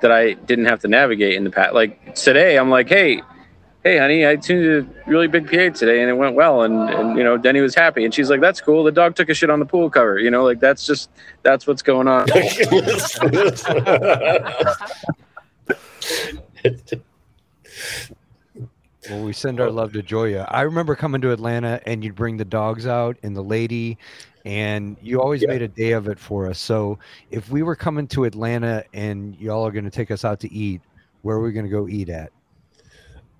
[0.02, 1.74] that I didn't have to navigate in the past.
[1.74, 3.20] Like today, I'm like, hey,
[3.84, 6.62] hey, honey, I tuned a really big PA today and it went well.
[6.62, 8.04] And, and, you know, Denny was happy.
[8.04, 8.82] And she's like, that's cool.
[8.82, 10.18] The dog took a shit on the pool cover.
[10.18, 11.10] You know, like that's just,
[11.42, 12.26] that's what's going on.
[19.10, 20.46] Well, we send our love to Joya.
[20.50, 23.98] I remember coming to Atlanta and you'd bring the dogs out and the lady,
[24.46, 25.48] and you always Yeah.
[25.48, 26.58] made a day of it for us.
[26.58, 26.98] So
[27.30, 30.52] if we were coming to Atlanta and y'all are going to take us out to
[30.52, 30.80] eat,
[31.20, 32.32] where are we going to go eat at?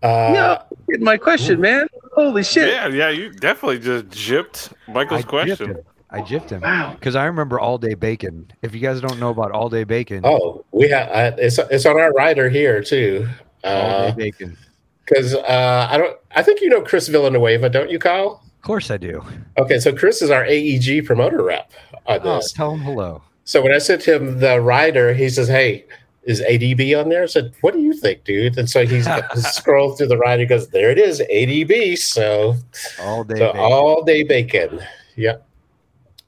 [0.05, 1.87] Uh, yeah, my question, man.
[2.13, 2.69] Holy shit.
[2.69, 5.75] Yeah, yeah, you definitely just gypped Michael's I question.
[5.75, 5.85] Gypped.
[6.11, 6.93] I gypped him Wow.
[6.95, 8.53] because I remember all day bacon.
[8.63, 11.87] If you guys don't know about all day bacon, Oh, we have uh, it's it's
[11.87, 13.27] on our rider here too.
[13.65, 14.57] all day bacon.
[15.05, 18.43] Because uh, I don't, I think you know Chris Villanueva, don't you, Kyle?
[18.45, 19.23] Of course I do.
[19.59, 21.73] Okay, so Chris is our AEG promoter rep
[22.07, 22.53] on Oh, this.
[22.53, 23.23] tell him hello.
[23.45, 25.85] So when I sent him the rider, he says, "Hey,
[26.27, 29.07] is ADB on there?" I said, "What do you think, dude?" And so he's
[29.55, 32.55] scrolled through the rider, he goes, "There it is, ADB." So,
[33.01, 33.61] All day so bacon.
[33.61, 34.81] all day bacon.
[35.17, 35.47] Yep.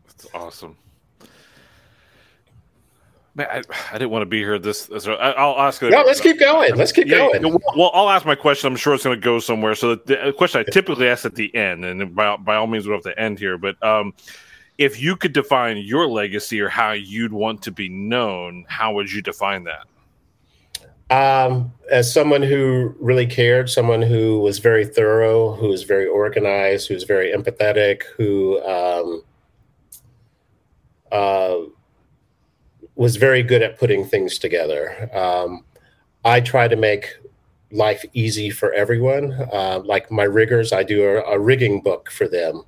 [0.07, 0.77] That's awesome.
[3.35, 4.59] Man, I, I didn't want to be here.
[4.59, 5.83] This, this I, I'll ask.
[5.83, 5.91] It.
[5.91, 6.75] No, let's keep going.
[6.75, 7.45] Let's keep Yeah, going.
[7.47, 8.67] yeah, well, I'll ask my question.
[8.73, 9.75] I'm sure it's going to go somewhere.
[9.75, 12.87] So the, the question I typically ask at the end, and by, by all means,
[12.87, 13.59] we don't have to end here.
[13.59, 14.15] But um,
[14.79, 19.11] if you could define your legacy or how you'd want to be known, how would
[19.11, 19.87] you define that?
[21.09, 26.89] Um, as someone who really cared, someone who was very thorough, who was very organized,
[26.89, 29.23] who was very empathetic, who um,
[31.13, 31.59] uh,
[32.97, 35.09] was very good at putting things together.
[35.15, 35.65] Um,
[36.25, 37.17] I try to make
[37.71, 39.33] life easy for everyone.
[39.53, 42.65] Uh, like my riggers, I do a, a rigging book for them,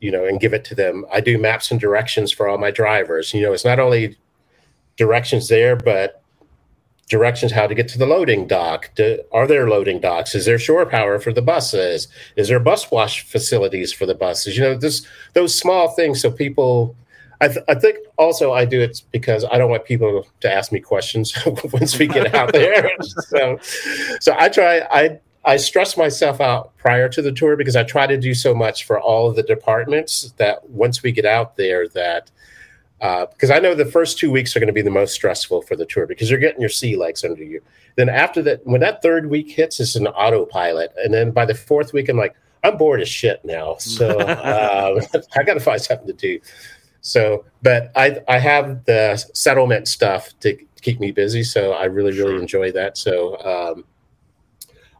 [0.00, 1.04] you know, and give it to them.
[1.12, 3.32] I do maps and directions for all my drivers.
[3.32, 4.16] You know, it's not only
[4.96, 6.22] directions there, but
[7.08, 8.90] directions how to get to the loading dock.
[8.94, 10.34] Do, are there loading docks?
[10.34, 12.08] Is there shore power for the buses?
[12.36, 14.56] Is there bus wash facilities for the buses?
[14.56, 16.20] You know, this those small things.
[16.20, 16.96] So people,
[17.40, 20.72] I, th- I think also I do it because I don't want people to ask
[20.72, 21.36] me questions
[21.72, 22.90] once we get out there.
[23.00, 23.58] so,
[24.20, 24.80] so I try.
[24.90, 28.54] I I stress myself out prior to the tour because I try to do so
[28.54, 32.30] much for all of the departments that once we get out there that
[33.00, 35.76] because I know the first two weeks are going to be the most stressful for
[35.76, 37.60] the tour because you're getting your sea legs under you.
[37.96, 41.54] Then after that, when that third week hits, it's an autopilot, and then by the
[41.54, 45.80] fourth week, I'm like, I'm bored as shit now, so um, I got to find
[45.80, 46.40] something to do.
[47.02, 52.18] So, but I I have the settlement stuff to keep me busy, so I really
[52.18, 52.96] really enjoy that.
[52.96, 53.84] So, um,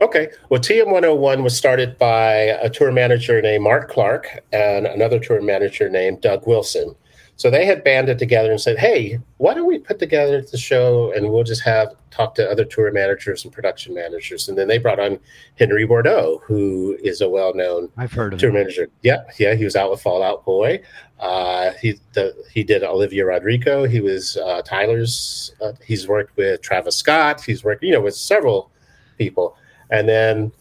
[0.00, 0.28] Okay.
[0.48, 5.40] Well, TM 101 was started by a tour manager named Mark Clark and another tour
[5.40, 6.94] manager named Doug Wilson.
[7.36, 11.12] So they had banded together and said, "Hey, why don't we put together the show
[11.12, 14.78] and we'll just have talk to other tour managers and production managers?" And then they
[14.78, 15.18] brought on
[15.58, 18.54] Henry Bordeaux, who is a well-known I've heard of tour it.
[18.54, 18.88] manager.
[19.02, 20.80] Yeah, yeah, he was out with Fall Out Boy.
[21.18, 23.84] Uh, he the, he did Olivia Rodrigo.
[23.84, 25.52] He was uh, Tyler's.
[25.60, 27.40] Uh, he's worked with Travis Scott.
[27.40, 28.70] He's worked, you know, with several
[29.18, 29.56] people.
[29.90, 30.52] And then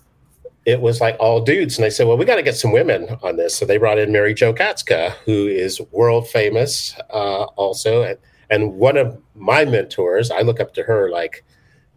[0.66, 3.18] it was like all dudes, and they said, "Well, we got to get some women
[3.22, 8.04] on this." So they brought in Mary Jo Katzka, who is world famous, uh, also,
[8.04, 8.18] and,
[8.50, 10.32] and one of my mentors.
[10.32, 11.44] I look up to her like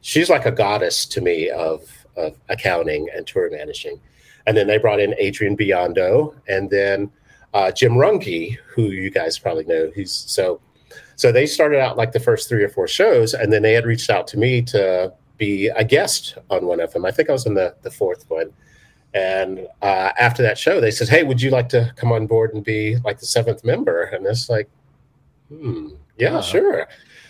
[0.00, 4.00] she's like a goddess to me of of accounting and tour managing.
[4.46, 7.10] and then they brought in Adrian Biondo, and then
[7.54, 9.90] uh, Jim Runge, who you guys probably know.
[9.94, 10.60] He's so
[11.16, 13.86] so they started out like the first three or four shows, and then they had
[13.86, 17.04] reached out to me to be a guest on one of them.
[17.04, 18.52] I think I was in the the fourth one.
[19.14, 22.52] And uh, after that show, they said, "Hey, would you like to come on board
[22.52, 24.68] and be like the seventh member?" And it's like,
[25.48, 26.86] hmm, yeah, sure.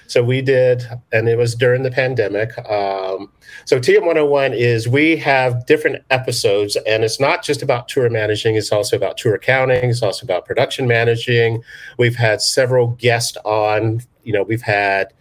[0.08, 2.56] So we did, and it was during the pandemic.
[2.58, 3.32] Um,
[3.64, 8.70] so TM101 is we have different episodes, and it's not just about tour managing, it's
[8.70, 11.62] also about tour accounting, it's also about production managing.
[11.98, 15.12] We've had several guests on, you know, we've had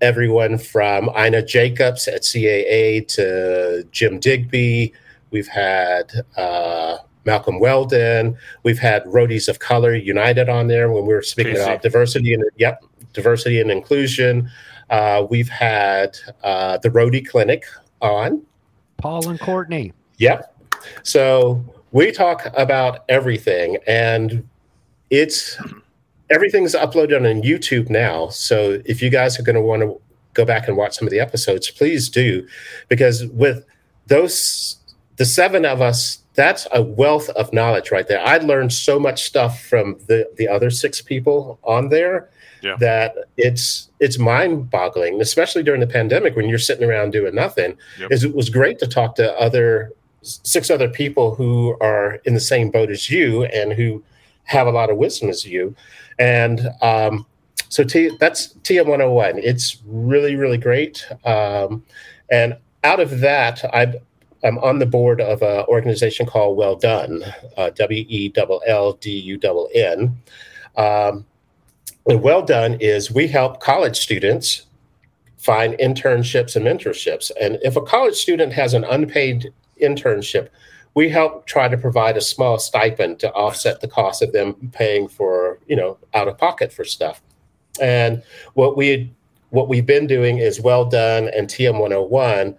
[0.00, 4.92] everyone from Ina Jacobs at CAA to Jim Digby.
[5.30, 8.36] We've had uh, Malcolm Weldon.
[8.62, 11.64] We've had Roadies of Color United on there when we were speaking Casey.
[11.64, 12.82] about diversity and yep,
[13.12, 14.50] diversity and inclusion.
[14.90, 17.64] Uh, we've had uh, the Roadie Clinic
[18.00, 18.42] on.
[18.96, 19.92] Paul and Courtney.
[20.16, 20.54] Yep.
[21.02, 24.48] So we talk about everything, and
[25.10, 25.58] it's
[26.30, 28.28] everything's uploaded on YouTube now.
[28.28, 30.00] So if you guys are going to want to
[30.34, 32.46] go back and watch some of the episodes, please do,
[32.88, 33.64] because with
[34.06, 34.76] those,
[35.16, 38.24] the seven of us, that's a wealth of knowledge right there.
[38.24, 42.30] I learned so much stuff from the the other six people on there
[42.62, 42.76] Yeah.
[42.78, 47.76] that it's it's mind boggling, especially during the pandemic when you're sitting around doing nothing.
[47.98, 48.12] Yep.
[48.12, 49.90] Is it was great to talk to other
[50.22, 54.02] six other people who are in the same boat as you and who
[54.44, 55.74] have a lot of wisdom as you.
[56.18, 57.26] And um,
[57.68, 59.40] so T, that's TM101.
[59.42, 61.06] It's really, really great.
[61.24, 61.84] Um,
[62.30, 63.94] and out of that, I,
[64.44, 67.22] I'm on the board of an organization called Well Done,
[67.56, 70.16] uh, W E L L D U N.
[70.76, 71.26] Um,
[72.06, 74.66] and Well Done is we help college students
[75.38, 77.30] find internships and mentorships.
[77.40, 80.48] And if a college student has an unpaid internship,
[80.94, 85.08] we help try to provide a small stipend to offset the cost of them paying
[85.08, 87.22] for, you know, out of pocket for stuff.
[87.80, 88.22] And
[88.54, 89.12] what we
[89.50, 92.56] what we've been doing is well done and TM 101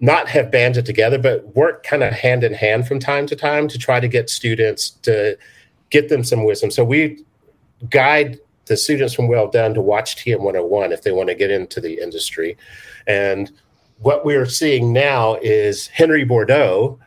[0.00, 3.68] not have banded together, but work kind of hand in hand from time to time
[3.68, 5.36] to try to get students to
[5.90, 6.70] get them some wisdom.
[6.70, 7.24] So we
[7.88, 11.50] guide the students from Well Done to watch TM 101 if they want to get
[11.50, 12.56] into the industry.
[13.06, 13.50] And
[14.00, 16.98] what we're seeing now is Henry Bordeaux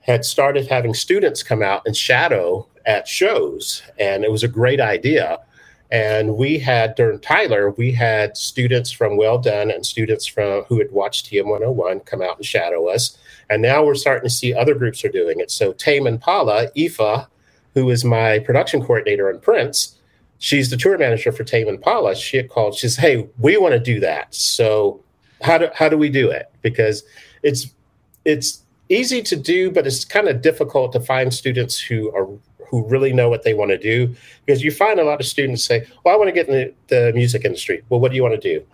[0.00, 4.80] had started having students come out and shadow at shows, and it was a great
[4.80, 5.38] idea.
[5.90, 10.78] And we had during Tyler, we had students from Well Done and students from who
[10.78, 13.16] had watched TM 101 come out and shadow us.
[13.48, 15.50] And now we're starting to see other groups are doing it.
[15.50, 17.26] So Tame Impala, Aoife,
[17.74, 19.96] who is my production coordinator on Prince,
[20.38, 22.16] she's the tour manager for Tame Impala.
[22.16, 24.34] She had called, she says, Hey, we want to do that.
[24.34, 25.04] So
[25.42, 26.50] how do how do we do it?
[26.62, 27.02] Because
[27.42, 27.68] it's
[28.24, 32.28] it's easy to do, but it's kind of difficult to find students who are
[32.68, 34.14] who really know what they want to do.
[34.44, 36.74] Because you find a lot of students say, "Well, I want to get in the,
[36.88, 38.64] the music industry." Well, what do you want to do?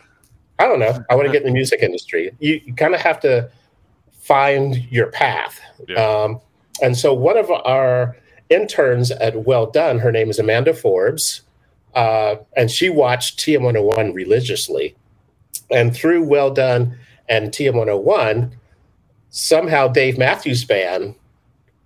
[0.58, 1.04] I don't know.
[1.10, 2.30] I want to get in the music industry.
[2.38, 3.50] You, you kind of have to
[4.20, 5.60] find your path.
[5.88, 5.96] Yeah.
[5.96, 6.40] Um,
[6.80, 8.16] and so, one of our
[8.48, 11.42] interns at Well Done, her name is Amanda Forbes,
[11.94, 14.94] uh, and she watched TM101 religiously.
[15.73, 16.99] And through Well Done
[17.29, 18.53] and TM101,
[19.31, 21.14] somehow Dave Matthews Band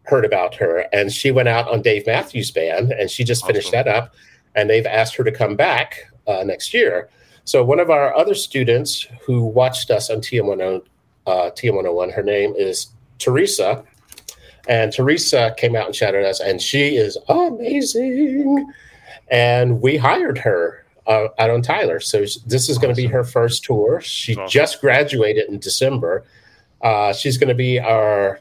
[0.05, 3.72] heard about her, and she went out on Dave Matthews Band, and she just finished
[3.72, 4.14] that up.
[4.55, 7.09] And they've asked her to come back uh, next year.
[7.45, 10.82] So one of our other students who watched us on TM101,
[11.26, 13.84] uh, TM101, her name is Teresa,
[14.68, 18.72] and Teresa came out and shadowed us, and she is amazing.
[19.30, 22.00] And we hired her uh, out on Tyler.
[22.00, 24.00] So this is going to be her first tour.
[24.00, 24.48] She awesome.
[24.48, 26.24] just graduated in December.
[26.80, 28.40] Uh, she's going to be our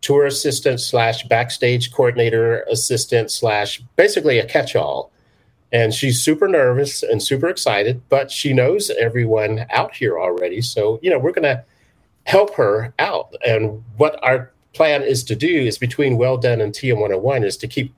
[0.00, 5.12] tour assistant slash backstage coordinator assistant slash basically a catch-all.
[5.72, 10.62] And she's super nervous and super excited, but she knows everyone out here already.
[10.62, 11.64] So, you know, we're going to
[12.24, 13.34] help her out.
[13.46, 17.56] And what our plan is to do is between Well Done and TM 101 is
[17.58, 17.94] to keep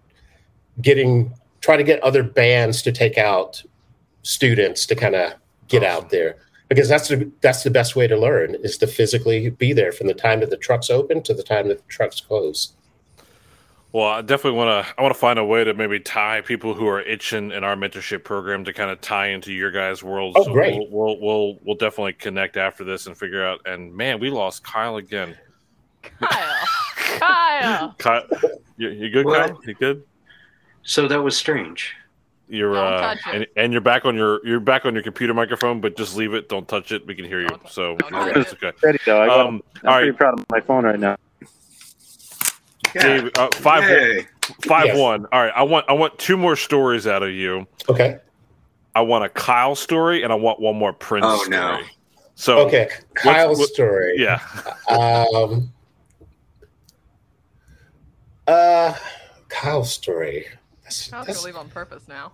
[0.82, 1.32] getting,
[1.62, 3.62] try to get other bands to take out
[4.22, 5.32] students to kind of
[5.68, 6.04] get Awesome.
[6.04, 6.36] out there.
[6.68, 10.06] Because that's the that's the best way to learn is to physically be there from
[10.06, 12.74] the time that the truck's open to the time that the truck's close.
[13.92, 14.94] Well, I definitely want to.
[14.96, 17.76] I want to find a way to maybe tie people who are itching in our
[17.76, 20.32] mentorship program to kind of tie into your guys' world.
[20.34, 20.78] Oh, great.
[20.78, 23.60] We'll, we'll we'll we'll definitely connect after this and figure out.
[23.66, 25.36] And man, we lost Kyle again.
[26.02, 26.56] Kyle.
[27.18, 27.94] Kyle.
[27.98, 28.24] Kyle,
[28.78, 29.60] you, you good, Well- Kyle?
[29.66, 30.04] You good?
[30.82, 31.94] So that was strange.
[32.48, 33.34] You're Don't uh, touch it.
[33.34, 36.34] and, and you're back on your you're back on your computer microphone, but just leave
[36.34, 36.48] it.
[36.48, 37.06] Don't touch it.
[37.06, 37.48] We can hear you.
[37.70, 38.72] So don't it's okay.
[38.82, 39.22] Ready though.
[39.22, 40.18] I got, Um, I'm all pretty right.
[40.18, 41.16] proud of my phone right now.
[42.94, 44.26] Dave, uh, five Yay.
[44.66, 44.98] five Yes.
[44.98, 45.24] one.
[45.32, 47.66] All right, I want I want two more stories out of you.
[47.88, 48.18] Okay.
[48.94, 51.24] I want a Kyle story and I want one more Prince.
[51.26, 51.50] Oh, story.
[51.56, 51.80] no.
[52.34, 52.90] So Okay.
[53.14, 54.16] Kyle's what- story.
[54.18, 54.40] yeah,
[54.90, 55.72] Um.
[58.46, 58.94] Uh,
[59.48, 60.46] Kyle's story.
[61.01, 62.32] That's, I was gonna leave on purpose now.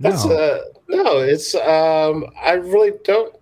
[0.00, 0.34] that's No.
[0.36, 1.18] uh no.
[1.18, 2.26] It's um.
[2.42, 3.34] I really don't.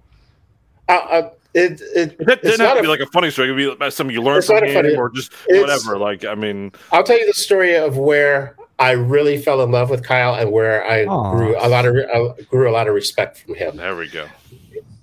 [0.88, 1.18] I, I
[1.54, 2.18] it it.
[2.26, 3.48] that didn't have to a- be like a funny story.
[3.48, 5.98] It could be about something you learned It's from him funny- or just whatever.
[5.98, 9.90] Like I mean, I'll tell you the story of where I really fell in love
[9.90, 11.32] with Kyle and where I Aw.
[11.36, 13.76] grew a lot of I grew a lot of respect from him.
[13.76, 14.26] there we go.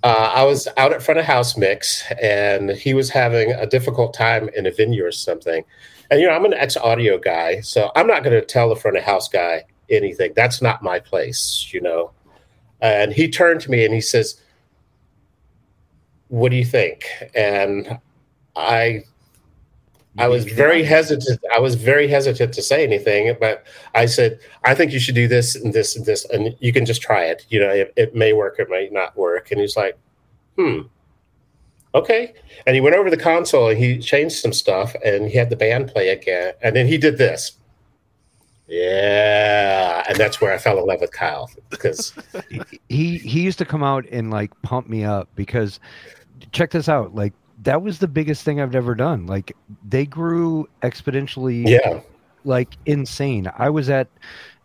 [0.04, 4.14] Uh, I was out at front of house mix, and he was having a difficult
[4.14, 5.64] time in a venue or something.
[6.10, 8.76] And you know, I'm an ex audio guy, so I'm not going to tell the
[8.76, 10.32] front of house guy anything.
[10.34, 12.12] That's not my place, you know.
[12.80, 14.40] And he turned to me and he says,
[16.28, 17.04] "What do you think?"
[17.34, 17.98] And
[18.56, 19.04] I
[20.18, 21.40] I was very hesitant.
[21.54, 25.28] I was very hesitant to say anything, but I said, I think you should do
[25.28, 27.46] this and this and this, and you can just try it.
[27.50, 29.52] You know, it, it may work, it may not work.
[29.52, 29.96] And he's like,
[30.56, 30.82] hmm,
[31.94, 32.34] okay.
[32.66, 35.56] And he went over the console and he changed some stuff, and he had the
[35.56, 37.52] band play again, and then he did this.
[38.68, 42.12] Yeah, and that's where I fell in love with Kyle because
[42.88, 45.80] he he used to come out and like pump me up because
[46.52, 47.32] check this out like
[47.62, 49.26] that was the biggest thing i've ever done.
[49.26, 52.00] Like they grew exponentially yeah,
[52.44, 53.50] like insane.
[53.56, 54.08] I was at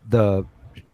[0.10, 0.46] the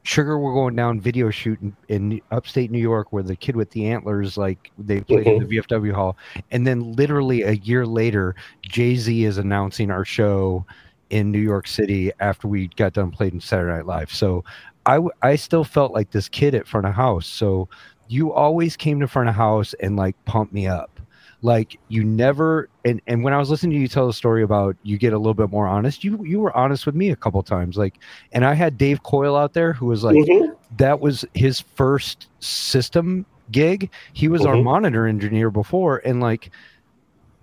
[0.03, 3.69] sugar we're going down video shoot in, in upstate new york where the kid with
[3.71, 5.73] the antlers like they played in the mm-hmm.
[5.73, 6.17] vfw hall
[6.51, 10.65] and then literally a year later jay-z is announcing our show
[11.09, 14.43] in new york city after we got done playing saturday night live so
[14.85, 17.27] I, w- I still felt like this kid at front of house.
[17.27, 17.69] So
[18.07, 20.98] you always came to front of house and like pumped me up.
[21.41, 24.75] Like you never and, and when I was listening to you tell the story about
[24.83, 27.41] you get a little bit more honest, you you were honest with me a couple
[27.43, 27.77] times.
[27.77, 27.95] Like
[28.33, 30.55] and I had Dave Coyle out there who was like Mhm.
[30.77, 33.89] that was his first system gig.
[34.13, 34.63] He was our Mhm.
[34.63, 36.51] monitor engineer before and like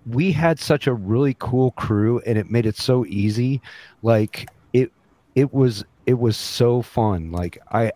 [0.05, 3.61] we had such a really cool crew and it made it so easy.
[4.03, 4.91] Like it
[5.35, 7.31] it was it was so fun.
[7.31, 7.91] Like I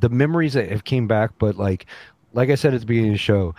[0.00, 1.86] the memories that have came back, but like
[2.34, 3.54] like I said at the beginning of the show,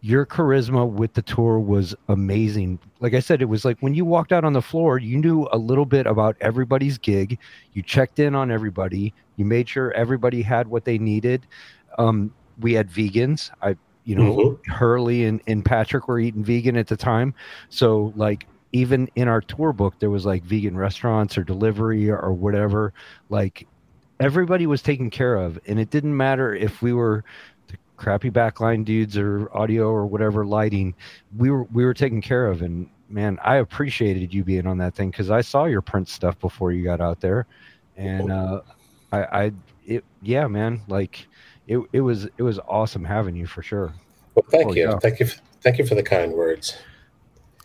[0.00, 2.78] your charisma with the tour was amazing.
[3.00, 5.48] Like I said, it was like when you walked out on the floor, you knew
[5.50, 7.38] a little bit about everybody's gig.
[7.72, 9.12] You checked in on everybody.
[9.36, 11.46] You made sure everybody had what they needed.
[11.98, 13.50] Um, we had vegans.
[13.60, 17.34] I, you know, Hurley and, and Patrick were eating vegan at the time.
[17.68, 22.32] So like even in our tour book, there was like vegan restaurants or delivery or,
[22.32, 22.92] whatever.
[23.30, 23.66] Like
[24.20, 27.24] everybody was taken care of, and it didn't matter if we were
[27.98, 30.94] crappy backline dudes or audio or whatever lighting.
[31.36, 34.94] We were we were taken care of, and man, I appreciated you being on that
[34.94, 37.46] thing because I saw your print stuff before you got out there,
[37.96, 38.60] and uh,
[39.12, 39.52] I, I
[39.84, 41.26] it yeah, man, like
[41.66, 43.92] it it was it was awesome having you for sure,
[44.34, 44.98] well, thank Oh, you, yeah.
[44.98, 45.26] thank you,
[45.60, 46.76] thank you for the kind words.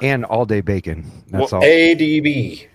[0.02, 1.10] and all day bacon.
[1.30, 1.68] That's Well, all.
[1.68, 2.68] ADB.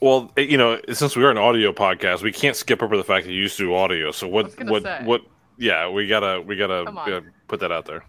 [0.00, 3.04] Well, eh, you know, since we are an audio podcast, we can't skip over the
[3.04, 4.10] fact that you used to do audio.
[4.12, 4.52] So what?
[4.64, 4.82] What?
[4.82, 5.00] say.
[5.04, 5.22] What?
[5.58, 7.12] Yeah, we gotta we gotta Come on.
[7.12, 8.04] uh, put that out there.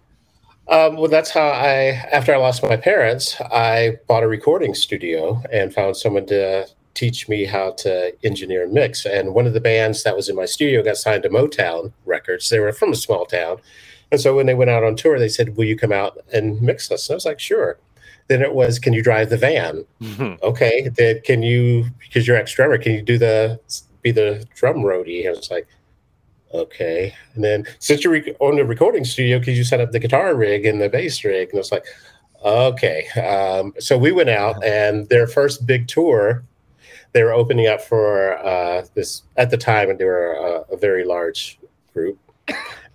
[0.70, 5.42] Um, well, that's how I, after I lost my parents, I bought a recording studio
[5.50, 9.06] and found someone to teach me how to engineer and mix.
[9.06, 12.50] And one of the bands that was in my studio got signed to Motown Records.
[12.50, 13.58] They were from a small town.
[14.12, 16.62] And so when they went out on tour, they said, Will you come out and
[16.62, 17.08] mix us?
[17.08, 17.78] And I was like, Sure.
[18.28, 19.86] Then it was, Can you drive the van?
[20.44, 20.90] Okay.
[20.90, 23.58] Then can you, because you're ex drummer, can you do the,
[24.02, 25.20] be the drum roadie?
[25.28, 25.68] And I was like,
[26.54, 27.14] okay.
[27.36, 30.66] And then since you're on the recording studio, could you set up the guitar rig
[30.66, 31.50] and the bass rig?
[31.50, 31.86] And it's like,
[32.44, 33.08] okay.
[33.20, 36.44] Um, so we went out, and their first big tour,
[37.14, 40.78] they were opening up for uh, this at the time, and they were a, a
[40.78, 41.60] very large
[41.94, 42.20] group,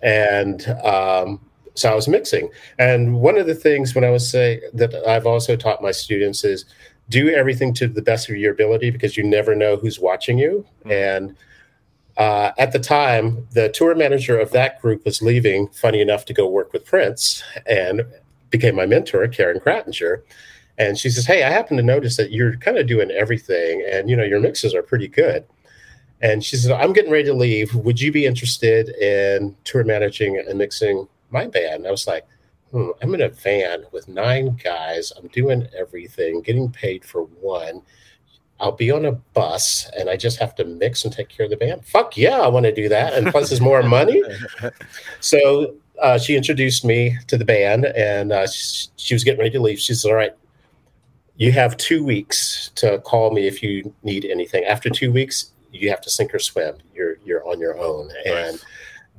[0.01, 1.39] and um,
[1.75, 2.49] so I was mixing.
[2.79, 6.43] And one of the things when I was say that I've also taught my students
[6.43, 6.65] is
[7.09, 10.65] do everything to the best of your ability because you never know who's watching you
[10.85, 11.35] and
[12.17, 16.33] uh, at the time, the tour manager of that group was leaving, funny enough, to
[16.33, 18.03] go work with Prince and
[18.49, 20.21] became my mentor, Karen Krattinger.
[20.77, 24.09] And she says, Hey, I happen to notice that you're kind of doing everything and,
[24.09, 25.45] you know, your mixes are pretty good.
[26.21, 27.75] And she said, I'm getting ready to leave.
[27.75, 31.75] Would you be interested in tour managing and mixing my band?
[31.75, 32.25] And I was like,
[32.71, 35.11] hmm, I'm in a van with nine guys.
[35.17, 37.81] I'm doing everything, getting paid for one.
[38.63, 41.49] I'll be on a bus and I just have to mix and take care of
[41.49, 41.85] the band.
[41.85, 43.13] Fuck yeah, I want to do that.
[43.13, 44.23] And plus, there's more money.
[45.19, 49.51] So uh, she introduced me to the band and uh, she, she was getting ready
[49.51, 49.79] to leave.
[49.79, 50.33] She said, All right,
[51.35, 54.63] you have two weeks to call me if you need anything.
[54.63, 56.75] After two weeks, you have to sink or swim.
[56.95, 58.65] You're you're on your own, and Nice.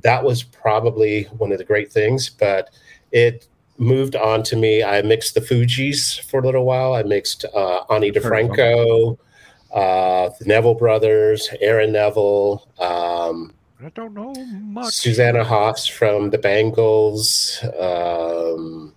[0.03, 2.31] that was probably one of the great things.
[2.31, 2.71] But
[3.13, 3.47] it
[3.79, 4.83] moved on to me.
[4.83, 6.95] I mixed the Fugees for a little while.
[6.95, 8.13] I mixed uh, Ani.
[8.13, 9.19] DiFranco,
[9.75, 12.67] uh, the Neville brothers, Aaron Neville.
[12.79, 13.53] Um,
[13.85, 14.95] I don't know much.
[14.95, 17.63] Susanna Hoffs from the Bangles.
[17.79, 18.95] Um,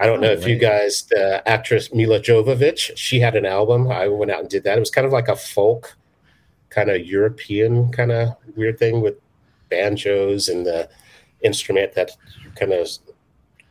[0.00, 3.90] I don't know Oh, if you guys, the actress Milla Jovovich, she had an album.
[3.90, 4.76] I went out and did that.
[4.76, 5.96] It was kind of like a folk,
[6.68, 9.14] kind of European kind of weird thing with
[9.70, 10.88] banjos and the
[11.42, 12.10] instrument that
[12.56, 12.88] kind of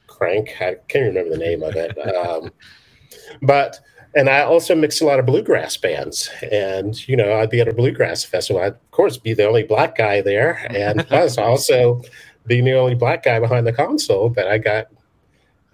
[0.07, 0.55] crank.
[0.61, 1.97] I can't remember the name of it.
[2.15, 2.51] Um,
[3.41, 3.79] but
[4.17, 7.67] and I also mixed a lot of bluegrass bands, and you know I'd be at
[7.67, 8.63] a bluegrass festival.
[8.63, 12.01] I'd of course be the only black guy there, and plus also
[12.47, 14.29] being the only black guy behind the console.
[14.29, 14.87] But I got,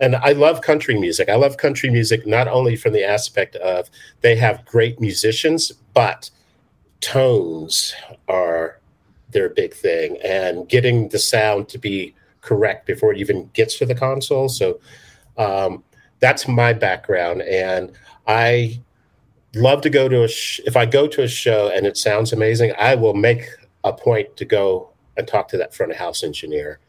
[0.01, 1.29] and I love country music.
[1.29, 3.89] I love country music not only from the aspect of
[4.19, 6.29] they have great musicians, but
[6.99, 7.95] tones
[8.27, 8.77] are
[9.29, 13.85] their big thing, and getting the sound to be correct before it even gets to
[13.85, 14.49] the console.
[14.49, 14.81] So
[15.37, 15.81] um,
[16.19, 17.93] that's my background, and
[18.27, 18.81] I
[19.55, 20.27] love to go to a.
[20.27, 23.43] Sh- if I go to a show and it sounds amazing, I will make
[23.83, 26.79] a point to go and talk to that front of house engineer.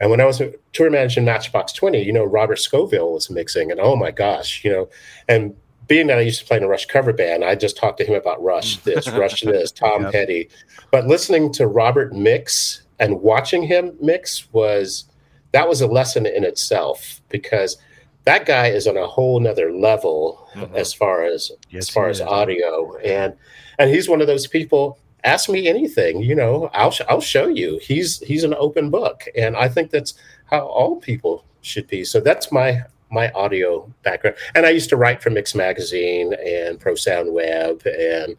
[0.00, 3.30] And when I was a tour manager in Matchbox Twenty, you know, Robert Scoville was
[3.30, 4.88] mixing, and oh my gosh, you know,
[5.28, 5.54] and
[5.86, 8.04] being that I used to play in a Rush cover band, I just talked to
[8.04, 10.12] him about Rush this, Rush this, Tom Yep.
[10.12, 10.48] Petty.
[10.92, 15.04] But listening to Robert mix and watching him mix was
[15.52, 17.76] that was a lesson in itself because
[18.24, 20.74] that guy is on a whole nother level Mhm.
[20.74, 22.26] as far as Yes, as far as is.
[22.26, 22.96] audio.
[22.98, 23.34] And
[23.78, 27.46] and he's one of those people ask me anything you know i'll sh- i'll show
[27.46, 27.78] you.
[27.82, 29.24] He's he's an open book.
[29.36, 30.14] And i think that's
[30.46, 32.04] how all people should be.
[32.04, 34.36] So that's my my audio background.
[34.54, 38.36] And i used to write for mix magazine and pro sound web and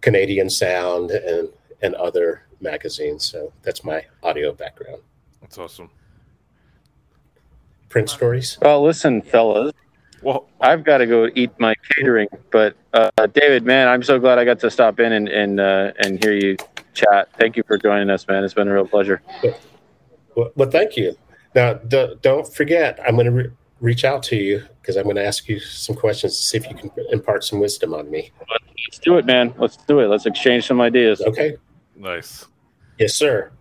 [0.00, 1.48] canadian sound and
[1.82, 3.24] and other magazines.
[3.24, 5.02] So that's my audio background.
[5.40, 5.90] That's awesome.
[7.92, 9.72] Print stories Well, listen, fellas,
[10.22, 12.28] Well, I've got to go eat my catering.
[12.50, 15.92] But uh, David, man, I'm so glad I got to stop in and and uh,
[15.98, 16.56] and hear you
[16.94, 17.28] chat.
[17.38, 18.42] Thank you for joining us, man.
[18.42, 19.22] It's been a real pleasure.
[20.34, 21.14] Well, well thank you.
[21.54, 25.16] Now, d- don't forget, I'm going to re- reach out to you because I'm going
[25.16, 28.30] to ask you some questions to see if you can impart some wisdom on me.
[28.88, 29.52] Let's do it, man.
[29.58, 30.06] Let's do it.
[30.06, 31.20] Let's exchange some ideas.
[31.20, 31.56] Okay.
[31.94, 32.46] nice.
[32.98, 33.52] Yes, sir.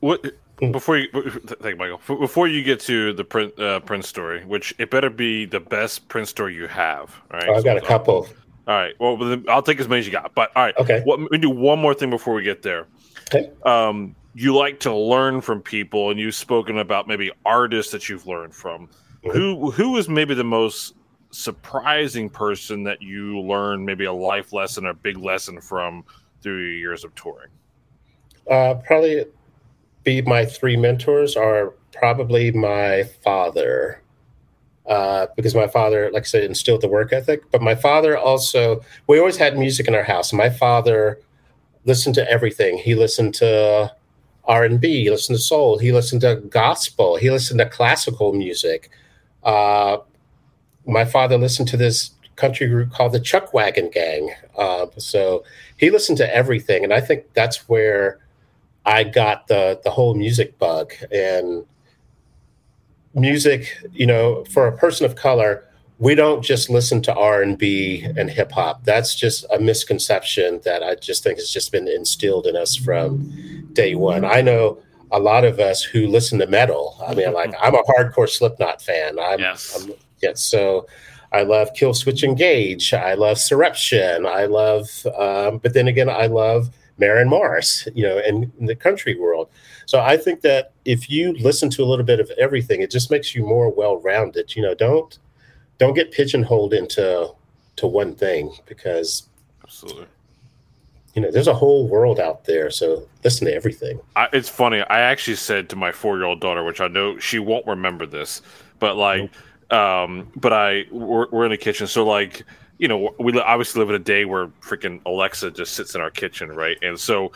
[0.00, 2.18] What before you thank you, Michael?
[2.18, 6.08] Before you get to the print uh, Prince story, which it better be the best
[6.08, 7.14] Prince story you have.
[7.32, 8.28] All right, Oh, I've got a couple.
[8.66, 10.34] All right, well, I'll take as many as you got.
[10.34, 11.02] But all right, Okay.
[11.04, 12.86] What, me do one more thing before we get there.
[13.34, 13.50] Okay.
[13.64, 18.26] Um, you like to learn from people, and you've spoken about maybe artists that you've
[18.26, 18.88] learned from.
[19.24, 19.32] Mhm.
[19.32, 20.94] Who who is maybe the most
[21.30, 26.04] surprising person that you learned maybe a life lesson or a big lesson from
[26.42, 27.50] through your years of touring?
[28.50, 29.24] Uh, probably
[30.04, 34.00] be my three mentors are probably my father.
[34.86, 37.50] Uh, because my father, like I said, instilled the work ethic.
[37.50, 40.32] But my father also, we always had music in our house.
[40.32, 41.18] My father
[41.86, 42.76] listened to everything.
[42.76, 43.94] He listened to
[44.44, 45.04] R and B.
[45.04, 45.78] He listened to soul.
[45.78, 47.16] He listened to gospel.
[47.16, 48.90] He listened to classical music.
[49.42, 49.98] Uh,
[50.86, 54.34] my father listened to this country group called the Chuck Wagon Gang.
[54.58, 55.44] Uh, so
[55.76, 58.18] he listened to everything, and I think that's where
[58.86, 61.64] I got the the whole music bug and
[63.14, 63.76] music.
[63.92, 65.64] You know, for a person of color,
[65.98, 68.84] we don't just listen to R and B and hip hop.
[68.84, 73.68] That's just a misconception that I just think has just been instilled in us from
[73.72, 74.24] day one.
[74.24, 74.78] I know
[75.12, 77.02] a lot of us who listen to metal.
[77.06, 79.18] I mean, like I'm a hardcore Slipknot fan.
[79.18, 79.76] I'm, Yes.
[79.76, 79.92] I'm
[80.22, 80.86] yeah, so
[81.32, 82.94] I love Killswitch Engage.
[82.94, 84.24] I love Surreption.
[84.24, 87.88] I love, um, but then again, I love Maren Morris.
[87.94, 89.48] You know, in, in the country world.
[89.86, 93.10] So I think that if you listen to a little bit of everything, it just
[93.10, 94.56] makes you more well-rounded.
[94.56, 95.18] You know, don't
[95.78, 97.30] don't get pigeonholed into
[97.76, 99.28] to one thing because
[99.62, 100.06] Absolutely.
[101.14, 102.70] you know there's a whole world out there.
[102.70, 104.00] So listen to everything.
[104.14, 104.80] I, it's funny.
[104.82, 108.40] I actually said to my four-year-old daughter, which I know she won't remember this,
[108.78, 109.30] but like,
[109.70, 112.44] um, but I we're, we're in the kitchen, so like,
[112.78, 116.10] you know, we obviously live in a day where freaking Alexa just sits in our
[116.10, 116.76] kitchen, right?
[116.82, 117.32] And so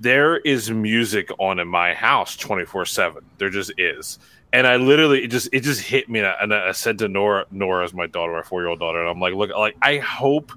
[0.00, 3.24] there is music on in my house twenty four seven.
[3.38, 4.18] There just is.
[4.52, 7.08] And I literally it just it just hit me, and I, and I said to
[7.08, 9.76] Nora, Nora is my daughter, my four year old daughter, and I'm like, look, like
[9.82, 10.52] I hope.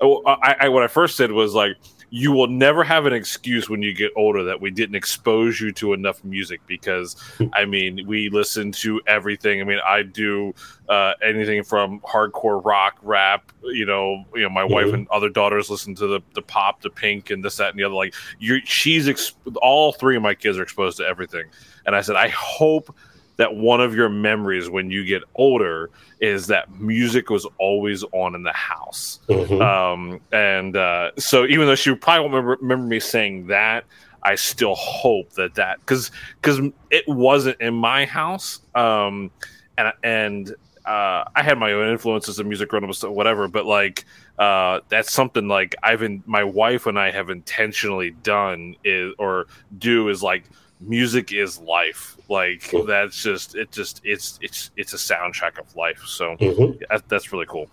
[0.00, 1.76] Oh, I, I what I first said was like,
[2.16, 5.70] you will never have an excuse when you get older that we didn't expose you
[5.70, 7.14] to enough music because
[7.52, 9.60] I mean we listen to everything.
[9.60, 10.54] I mean I do
[10.88, 13.52] uh, anything from hardcore rock, rap.
[13.64, 14.72] You know, you know my mm-hmm.
[14.72, 17.78] wife and other daughters listen to the the pop, the pink, and this that and
[17.78, 17.94] the other.
[17.94, 21.44] Like you, she's ex- all three of my kids are exposed to everything,
[21.84, 22.96] and I said I hope
[23.36, 25.90] that one of your memories when you get older
[26.20, 29.20] is that music was always on in the house.
[29.28, 29.60] Mm-hmm.
[29.60, 33.84] Um, and uh, so even though she probably won't remember, remember me saying that,
[34.22, 36.10] I still hope that that because
[36.40, 36.60] because
[36.90, 38.60] it wasn't in my house.
[38.74, 39.30] Um,
[39.78, 40.50] and and
[40.84, 43.46] uh, I had my own influences of music growing up, whatever.
[43.46, 44.04] But like
[44.38, 49.46] uh, that's something like I've in my wife and I have intentionally done is or
[49.78, 50.44] do is like
[50.80, 52.16] music is life.
[52.28, 52.84] Like cool.
[52.84, 53.70] that's just it.
[53.70, 56.02] Just it's it's it's a soundtrack of life.
[56.06, 56.82] So mm-hmm.
[56.90, 57.68] that, that's really cool.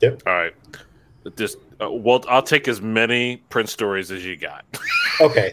[0.00, 0.22] Yep.
[0.26, 0.54] All right.
[1.36, 4.64] Just uh, well, I'll take as many Prince stories as you got.
[5.20, 5.52] okay.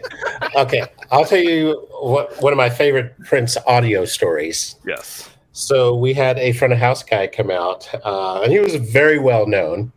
[0.56, 0.84] Okay.
[1.10, 4.76] I'll tell you what one of my favorite Prince audio stories.
[4.86, 5.28] Yes.
[5.52, 9.18] So we had a front of house guy come out, uh, and he was very
[9.18, 9.92] well known.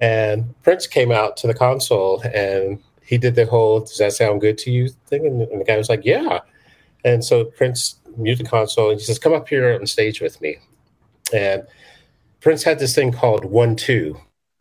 [0.00, 2.82] And Prince came out to the console and
[3.12, 5.76] he did the whole "Does that sound good to you?" thing, and, and the guy
[5.76, 6.38] was like, "Yeah."
[7.04, 10.56] And so Prince the console and he says, "Come up here on stage with me."
[11.30, 11.66] And
[12.40, 14.18] Prince had this thing called one two.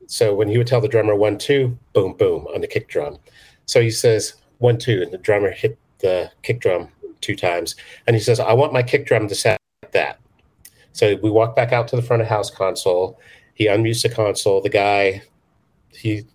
[0.07, 3.19] So when he would tell the drummer one two, boom boom on the kick drum.
[3.67, 6.89] So he says one two, and the drummer hit the kick drum
[7.21, 10.19] two times, and he says, "I want my kick drum to sound like that."
[10.91, 13.17] So we walk back out to the front of house console.
[13.53, 14.59] He unmutes the console.
[14.59, 15.21] The guy,
[15.93, 16.25] he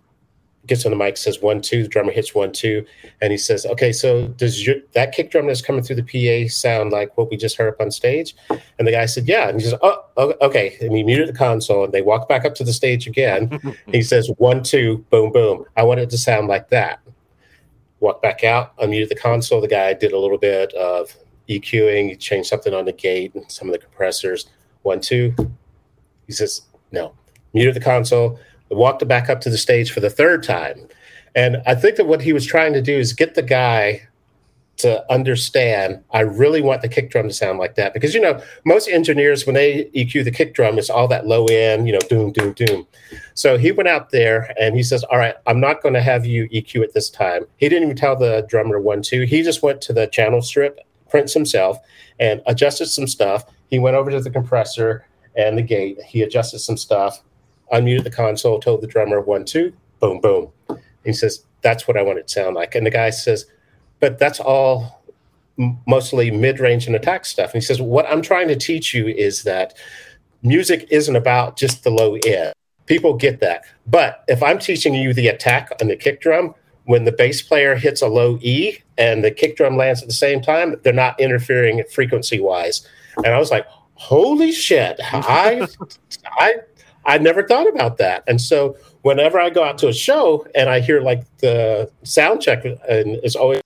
[0.67, 1.83] gets on the mic, says one two.
[1.83, 2.85] The drummer hits one two,
[3.21, 6.49] and he says, "Okay, so does your that kick drum that's coming through the PA
[6.49, 9.59] sound like what we just heard up on stage?" And the guy said, "Yeah." And
[9.59, 10.03] he says, "Oh,
[10.41, 13.59] okay." And he muted the console, and they walk back up to the stage again.
[13.87, 15.65] he says, "One two, boom boom.
[15.75, 16.99] I want it to sound like that."
[17.99, 19.59] Walk back out, unmuted the console.
[19.59, 21.15] The guy did a little bit of
[21.49, 24.47] EQing, he changed something on the gate and some of the compressors.
[24.83, 25.33] One two.
[26.27, 26.61] He says,
[26.91, 27.13] "No."
[27.53, 28.37] Muted the console
[28.69, 30.87] walked back up to the stage for the third time.
[31.35, 34.07] And I think that what he was trying to do is get the guy
[34.77, 37.93] to understand I really want the kick drum to sound like that.
[37.93, 41.45] Because, you know, most engineers, when they EQ the kick drum, it's all that low
[41.45, 42.87] end, you know, doom, doom, doom.
[43.33, 46.25] So he went out there and he says, All right, I'm not going to have
[46.25, 47.45] you EQ it this time.
[47.57, 49.23] He didn't even tell the drummer one, two.
[49.23, 50.79] He just went to the channel strip,
[51.09, 51.77] Prince himself,
[52.19, 53.45] and adjusted some stuff.
[53.69, 56.01] He went over to the compressor and the gate.
[56.03, 57.23] He adjusted some stuff
[57.71, 60.51] unmuted the console, told the drummer one, two, boom, boom.
[61.03, 62.75] He says, That's what I want it to sound like.
[62.75, 63.45] And the guy says,
[63.99, 65.03] But that's all
[65.87, 67.53] mostly mid range and attack stuff.
[67.53, 69.73] And he says, What I'm trying to teach you is that
[70.43, 72.53] music isn't about just the low end.
[72.85, 73.63] People get that.
[73.85, 77.75] But if I'm teaching you the attack on the kick drum, when the bass player
[77.75, 81.19] hits a low E and the kick drum lands at the same time, they're not
[81.19, 82.87] interfering frequency wise.
[83.17, 83.65] And I was like,
[83.95, 85.67] holy shit, I
[86.39, 86.55] I
[87.07, 88.23] I never thought about that.
[88.27, 92.41] And so whenever I go out to a show and I hear like the sound
[92.41, 92.77] check and
[93.23, 93.61] it's always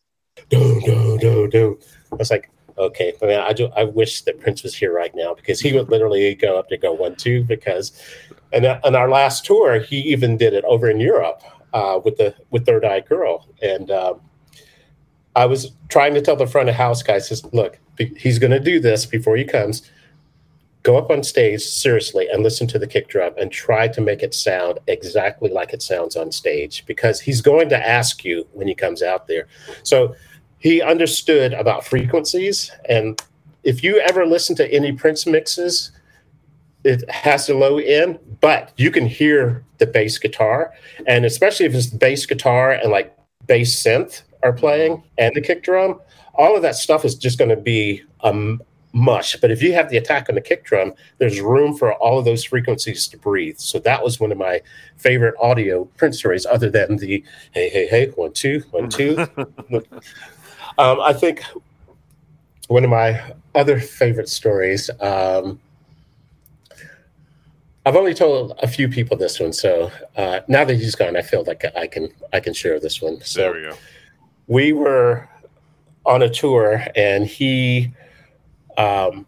[0.49, 1.79] do do do do,
[2.11, 3.69] I was like, okay, I mean, I do.
[3.75, 6.77] I wish that Prince was here right now because he would literally go up to
[6.77, 7.91] go one two because,
[8.53, 11.41] and on our last tour he even did it over in Europe
[11.73, 13.91] uh, with the with Third Eye Girl and.
[13.91, 14.21] Um,
[15.33, 17.79] I was trying to tell the front of house guys, says, look,
[18.17, 19.89] he's going to do this before he comes
[20.83, 24.23] go up on stage seriously and listen to the kick drum and try to make
[24.23, 28.67] it sound exactly like it sounds on stage because he's going to ask you when
[28.67, 29.47] he comes out there.
[29.83, 30.15] So
[30.57, 32.71] he understood about frequencies.
[32.89, 33.21] And
[33.63, 35.91] if you ever listen to any Prince mixes,
[36.83, 40.73] it has a low end, but you can hear the bass guitar.
[41.05, 45.63] And especially if it's bass guitar and like bass synth are playing and the kick
[45.63, 45.99] drum,
[46.33, 48.61] all of that stuff is just going to be um,
[48.93, 49.35] mush.
[49.37, 52.25] But if you have the attack on the kick drum, there's room for all of
[52.25, 53.57] those frequencies to breathe.
[53.57, 54.61] So that was one of my
[54.97, 59.17] favorite audio Prince stories, other than the hey, hey, hey, one, two, one, two.
[60.77, 61.43] um, I think
[62.67, 64.89] one of my other favorite stories.
[64.99, 65.59] Um,
[67.85, 71.23] I've only told a few people this one, so uh, now that he's gone, I
[71.23, 73.21] feel like I can I can share this one.
[73.21, 73.75] So there we go.
[74.47, 75.27] We were
[76.05, 77.91] on a tour, and he
[78.77, 79.25] um,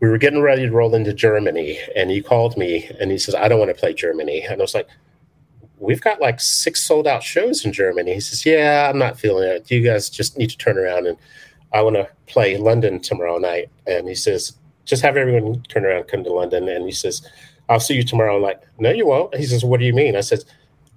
[0.00, 3.34] we were getting ready to roll into Germany, and he called me and he says,
[3.34, 4.88] "I don't want to play Germany." And I was like,
[5.78, 9.48] "We've got like six sold out shows in Germany." He says, "Yeah, I'm not feeling
[9.48, 9.70] it.
[9.70, 11.16] You guys just need to turn around and
[11.72, 14.54] I want to play London tomorrow night." And he says,
[14.84, 17.22] "Just have everyone turn around, come to London." And he says,
[17.68, 20.16] "I'll see you tomorrow." I'm like, "No, you won't." He says, "What do you mean?"
[20.16, 20.44] I says,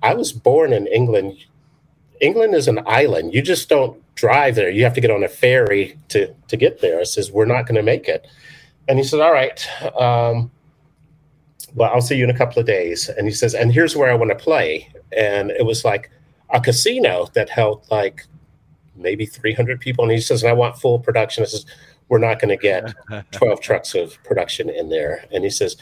[0.05, 1.37] I was born in England.
[2.21, 3.33] England is an island.
[3.33, 4.69] You just don't drive there.
[4.69, 6.99] You have to get on a ferry to to get there.
[6.99, 8.25] I says we're not going to make it,
[8.87, 9.67] and he said, "All right,
[9.99, 10.51] um,
[11.75, 14.11] well, I'll see you in a couple of days." And he says, "And here's where
[14.11, 16.09] I want to play." And it was like
[16.49, 18.25] a casino that held like
[18.95, 20.05] maybe 300 people.
[20.05, 21.65] And he says, "And I want full production." I says,
[22.09, 22.93] "We're not going to get
[23.31, 25.75] 12 trucks of production in there." And he says,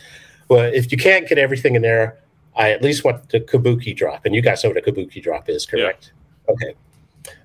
[0.49, 2.19] "Well, if you can't get everything in there."
[2.55, 5.49] I at least want the kabuki drop, and you guys know what a kabuki drop
[5.49, 6.11] is, correct?
[6.47, 6.75] Okay.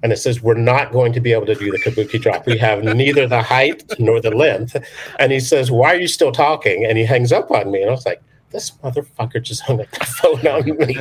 [0.03, 2.47] And it says, We're not going to be able to do the kabuki drop.
[2.47, 4.77] We have neither the height nor the length.
[5.19, 6.85] And he says, Why are you still talking?
[6.85, 7.83] And he hangs up on me.
[7.83, 10.97] And I was like, This motherfucker just hung up the phone on me.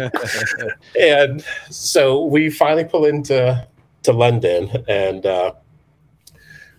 [1.01, 3.67] and so we finally pull into
[4.03, 5.53] to London and uh,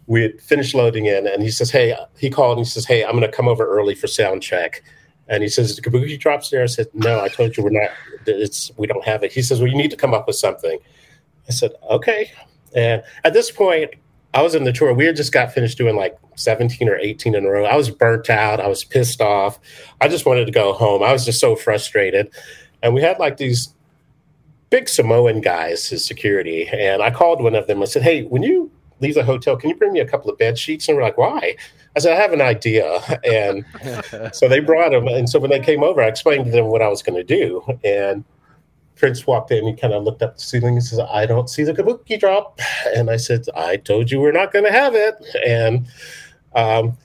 [0.06, 1.26] we had finished loading in.
[1.26, 3.66] And he says, Hey, he called and he says, Hey, I'm going to come over
[3.66, 4.82] early for sound check.
[5.30, 7.90] And he says, "The kabuki drops there." I said, "No, I told you we're not.
[8.26, 10.78] It's we don't have it." He says, "Well, you need to come up with something."
[11.48, 12.30] I said, "Okay."
[12.74, 13.94] And at this point,
[14.34, 14.92] I was in the tour.
[14.92, 17.64] We had just got finished doing like 17 or 18 in a row.
[17.64, 18.60] I was burnt out.
[18.60, 19.58] I was pissed off.
[20.00, 21.02] I just wanted to go home.
[21.02, 22.30] I was just so frustrated.
[22.82, 23.74] And we had like these
[24.70, 26.68] big Samoan guys as security.
[26.68, 27.82] And I called one of them.
[27.82, 28.70] I said, Hey, when you
[29.00, 30.88] leave the hotel, can you bring me a couple of bed sheets?
[30.88, 31.56] And we're like, Why?
[31.96, 33.00] I said, I have an idea.
[33.24, 33.64] And
[34.34, 35.08] so they brought them.
[35.08, 37.24] And so when they came over, I explained to them what I was going to
[37.24, 37.62] do.
[37.82, 38.24] And
[38.98, 39.66] Prince walked in.
[39.66, 42.60] He kind of looked up the ceiling and says, I don't see the kabuki drop.
[42.94, 45.14] And I said, I told you we're not going to have it.
[45.46, 45.86] And
[46.54, 46.96] um,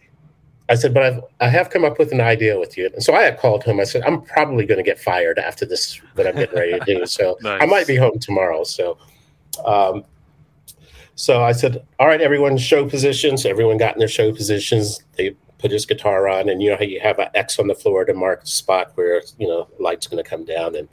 [0.70, 2.90] I said, but I've, I have come up with an idea with you.
[2.94, 3.80] And so I had called him.
[3.80, 6.86] I said, I'm probably going to get fired after this, what I'm getting ready to
[6.86, 7.06] do.
[7.06, 7.62] So Nice.
[7.64, 8.64] I might be home tomorrow.
[8.64, 8.98] So,
[9.66, 10.04] um,
[11.16, 13.46] so I said, all right, everyone, show positions.
[13.46, 15.04] Everyone got in their show positions.
[15.16, 17.76] They put his guitar on, and you know how you have an X on the
[17.76, 20.76] floor to mark the spot where you know light's going to come down.
[20.76, 20.90] And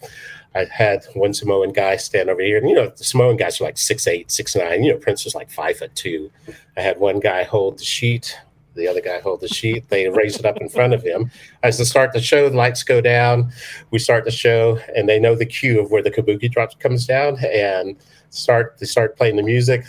[0.54, 3.64] I had one Samoan guy stand over here, and you know the Samoan guys are
[3.64, 4.82] like six eight, six nine.
[4.82, 6.30] You know Prince was like five foot two.
[6.76, 8.36] I had one guy hold the sheet.
[8.74, 9.88] The other guy hold the sheet.
[9.88, 11.30] They raise it up in front of him.
[11.62, 13.52] As they start the show, the lights go down.
[13.90, 17.06] We start the show, and they know the cue of where the kabuki drops comes
[17.06, 17.96] down, and
[18.30, 19.84] start they start playing the music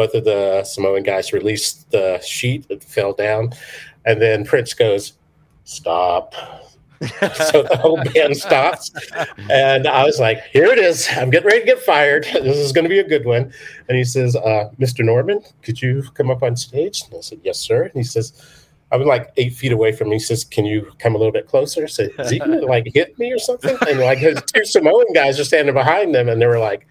[0.00, 3.52] both of the Samoan guys released the sheet that fell down,
[4.06, 5.12] and then Prince goes,
[5.64, 6.34] "Stop."
[7.50, 8.90] so the whole band stops,
[9.48, 11.08] and I was like, "Here it is!
[11.16, 12.26] I'm getting ready to get fired.
[12.32, 13.52] This is going to be a good one."
[13.88, 15.02] And he says, uh, "Mr.
[15.02, 18.56] Norman, could you come up on stage?" And I said, "Yes, sir." And he says.
[18.92, 20.16] I was like eight feet away from me.
[20.16, 22.90] He says, "Can you come a little bit closer?" I said, "Is he gonna like
[22.92, 26.42] hit me or something?" And like his two Samoan guys are standing behind them, and
[26.42, 26.88] they were like,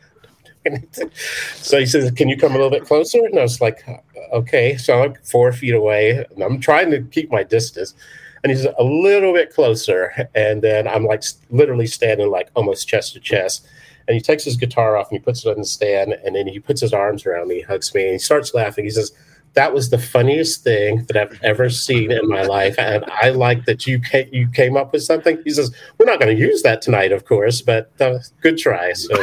[1.55, 3.85] so he says, "Can you come a little bit closer?" And I was like,
[4.31, 7.93] "Okay." So I'm four feet away, and I'm trying to keep my distance.
[8.43, 13.13] And he's a little bit closer, and then I'm like literally standing like almost chest
[13.13, 13.67] to chest.
[14.07, 16.47] And he takes his guitar off and he puts it on the stand, and then
[16.47, 18.85] he puts his arms around me, hugs me, and he starts laughing.
[18.85, 19.11] He says,
[19.53, 23.65] "That was the funniest thing that I've ever seen in my life, and I like
[23.65, 26.63] that you came, you came up with something." He says, "We're not going to use
[26.63, 29.15] that tonight, of course, but uh, good try." So.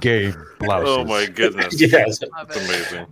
[0.00, 0.88] Gabe blouses.
[0.98, 1.80] Oh my goodness.
[1.80, 2.18] yes.
[2.18, 3.06] That's amazing.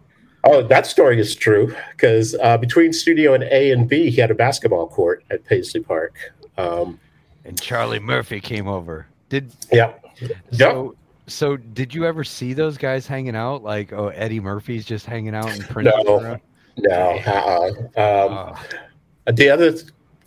[0.46, 4.30] Oh, that story is true because uh, between studio and A and B, he had
[4.30, 6.16] a basketball court at Paisley Park.
[6.56, 7.00] Um,
[7.44, 9.06] And Charlie Murphy came over.
[9.28, 9.94] Did yeah,
[10.52, 10.94] so?
[11.26, 13.64] So did you ever see those guys hanging out?
[13.64, 15.90] Like, oh, Eddie Murphy's just hanging out and Prince.
[16.04, 16.38] No.
[16.76, 17.20] no.
[17.26, 17.68] Uh-uh.
[18.00, 18.54] Um,
[19.26, 19.74] Oh, the other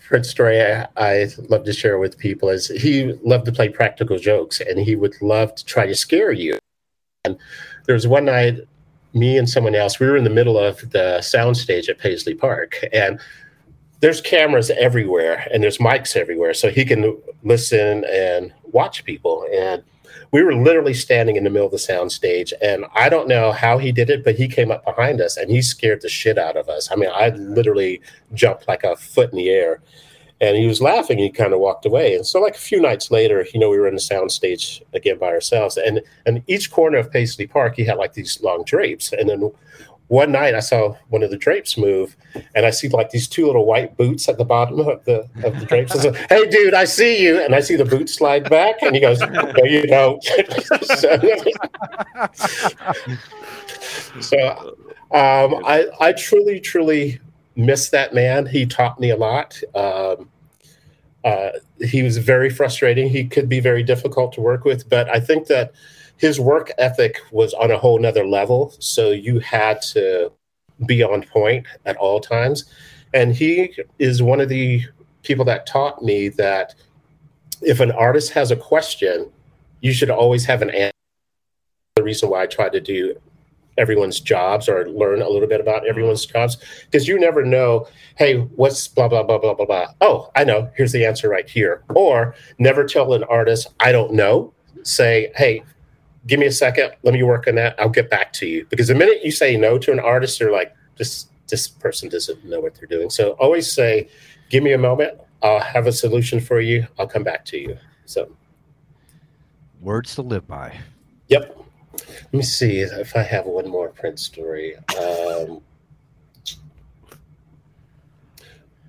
[0.06, 4.18] Prince story I, I love to share with people is he loved to play practical
[4.18, 6.58] jokes and he would love to try to scare you.
[7.24, 7.38] And
[7.86, 8.60] there was one night,
[9.14, 12.84] me and someone else, we were in the middle of the soundstage at Paisley Park,
[12.94, 13.20] and
[14.02, 19.46] there's cameras everywhere and there's mics everywhere, so he can listen and watch people.
[19.54, 19.84] And
[20.32, 23.78] we were literally standing in the middle of the soundstage, and I don't know how
[23.78, 26.56] he did it, but he came up behind us and he scared the shit out
[26.56, 26.90] of us.
[26.92, 28.02] I mean, I literally
[28.34, 29.82] jumped like a foot in the air.
[30.42, 32.16] And he was laughing and he kind of walked away.
[32.16, 35.18] And so like a few nights later, you know, we were in the soundstage again
[35.18, 35.78] by ourselves.
[35.78, 39.12] And and each corner of Paisley Park, he had like these long drapes.
[39.12, 39.52] And then
[40.08, 42.18] one night I saw one of the drapes move
[42.56, 45.60] and I see like these two little white boots at the bottom of the of
[45.60, 45.96] the drapes.
[45.96, 47.40] I said, Hey dude, I see you.
[47.40, 50.24] And I see the boots slide back and he goes, No, you don't.
[50.84, 51.20] so,
[54.20, 54.76] so
[55.12, 57.20] um, I, I truly, truly
[57.60, 58.46] miss that man.
[58.46, 59.62] He taught me a lot.
[59.76, 60.30] Um,
[61.24, 61.50] uh,
[61.82, 63.10] he was very frustrating.
[63.10, 65.74] He could be very difficult to work with, but I think that
[66.18, 68.74] his work ethic was on a whole nother level.
[68.80, 70.32] So you had to
[70.86, 72.66] be on point at all times.
[73.14, 74.86] And he is one of the
[75.24, 76.76] people that taught me that
[77.62, 79.30] if an artist has a question,
[79.82, 80.94] you should always have an answer.
[81.96, 83.20] The reason why I try to do
[83.80, 85.90] everyone's jobs or learn a little bit about mm-hmm.
[85.90, 87.88] everyone's jobs because you never know
[88.18, 89.88] hey what's blah blah blah blah blah blah.
[90.02, 91.84] Oh i know here's the answer right here.
[91.90, 94.54] Or never tell an artist i don't know.
[94.84, 95.64] Say hey
[96.28, 98.66] give me a second let me work on that i'll get back to you.
[98.70, 102.46] Because the minute you say no to an artist they're like this this person doesn't
[102.46, 103.10] know what they're doing.
[103.10, 104.10] So always say
[104.50, 107.78] give me a moment i'll have a solution for you i'll come back to you.
[108.06, 108.30] So
[109.82, 110.78] Words to live by.
[111.30, 111.59] Yep.
[112.08, 114.76] Let me see if I have one more Prince story.
[115.00, 115.62] Um,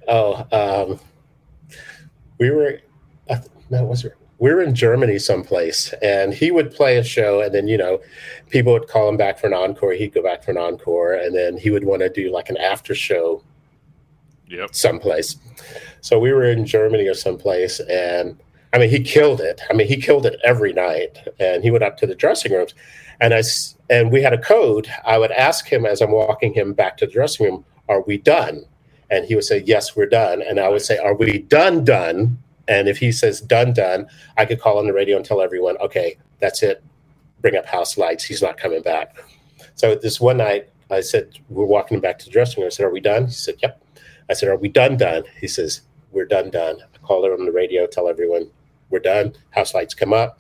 [0.09, 1.01] oh, um,
[2.39, 2.81] we were,
[3.29, 3.39] uh,
[3.71, 4.15] no, was it?
[4.39, 8.01] We were in Germany someplace, and he would play a show, and then you know,
[8.49, 9.93] people would call him back for an encore.
[9.93, 12.57] He'd go back for an encore, and then he would want to do like an
[12.57, 13.43] after show
[14.49, 14.75] Yep.
[14.75, 15.37] someplace.
[16.01, 18.37] So we were in Germany or someplace, and
[18.73, 19.61] I mean, he killed it.
[19.69, 22.75] I mean, he killed it every night, and he went up to the dressing rooms,
[23.21, 23.43] and I
[23.89, 24.89] and we had a code.
[25.05, 28.17] I would ask him as I'm walking him back to the dressing room, "Are we
[28.17, 28.65] done?"
[29.11, 31.85] And he would say, "Yes, we're done." And I would say, "Are we done?
[31.85, 32.39] Done?"
[32.69, 34.07] And if he says "done, done,"
[34.37, 36.81] I could call on the radio and tell everyone, "Okay, that's it.
[37.41, 38.23] Bring up house lights.
[38.23, 39.17] He's not coming back."
[39.75, 42.71] So this one night, I said, "We're walking him back to the dressing room." I
[42.71, 43.83] said, "Are we done?" He said, "Yep."
[44.29, 44.97] I said, "Are we done?
[44.97, 45.81] Done?" He says,
[46.13, 46.51] "We're done.
[46.51, 48.49] Done." I call her on the radio, tell everyone
[48.91, 49.35] we're done.
[49.51, 50.39] House lights come up.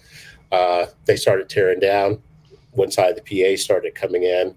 [0.52, 2.20] Uh, they started tearing down.
[2.72, 4.56] One side of the PA started coming in,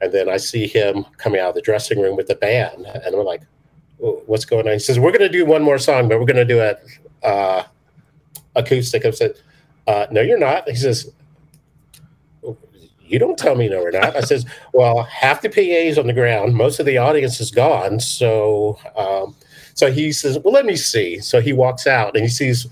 [0.00, 3.14] and then I see him coming out of the dressing room with the band, and
[3.14, 3.42] I'm like,
[4.02, 6.26] "Oh, "What's going on?" He says, "We're going to do one more song, but we're
[6.26, 6.82] going to do it
[7.22, 7.62] uh,
[8.54, 9.34] acoustic." I said,
[9.86, 11.10] uh, "No, you're not." He says,
[13.06, 14.16] you don't tell me no, we're not.
[14.16, 17.50] I says, well, half the PA is on the ground, most of the audience is
[17.50, 18.00] gone.
[18.00, 19.34] So, um,
[19.74, 21.18] so he says, well, let me see.
[21.20, 22.66] So he walks out and he sees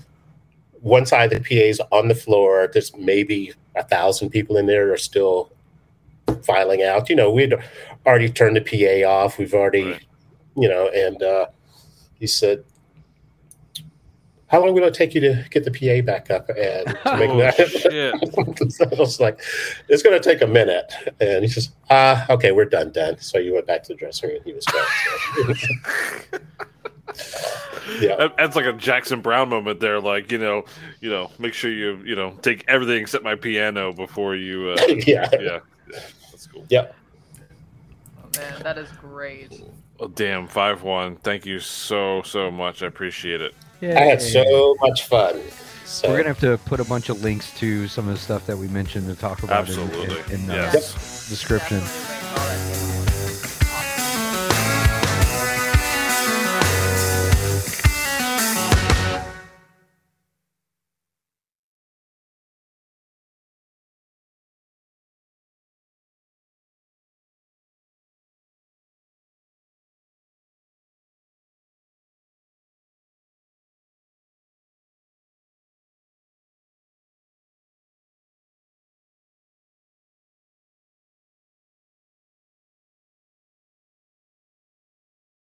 [0.83, 2.69] one side of the PA is on the floor.
[2.71, 5.51] There's maybe a thousand people in there are still
[6.43, 7.09] filing out.
[7.09, 7.53] You know, we'd
[8.05, 9.37] already turned the PA off.
[9.37, 10.05] We've already, Right.
[10.57, 11.47] you know, and uh,
[12.19, 12.63] he said,
[14.47, 17.29] how long will it take you to get the PA back up and to make
[17.31, 18.67] Oh, that?
[18.71, 19.39] so I was like,
[19.89, 20.93] it's going to take a minute.
[21.19, 23.17] And he says, ah, okay, we're done, done.
[23.19, 25.55] So you went back to the dressing room and he was gone.
[26.29, 26.37] So.
[27.99, 28.15] yeah.
[28.15, 29.99] That- That's like a Jackson Browne moment there.
[29.99, 30.65] Like you know,
[31.01, 34.69] you know, make sure you you know take everything except my piano before you.
[34.71, 35.29] Uh, yeah.
[35.33, 35.59] yeah, yeah,
[36.31, 36.65] that's cool.
[36.69, 36.95] Yep.
[38.23, 39.61] Oh, man, that is great.
[39.99, 41.17] Well, damn, five one.
[41.17, 42.83] Thank you so so much.
[42.83, 43.53] I appreciate it.
[43.81, 45.41] I had so much fun.
[45.85, 48.45] So We're gonna have to put a bunch of links to some of the stuff
[48.47, 50.33] that we mentioned to talk about in- Absolutely.
[50.33, 51.29] in, in, uh, Yes.
[51.29, 51.81] description.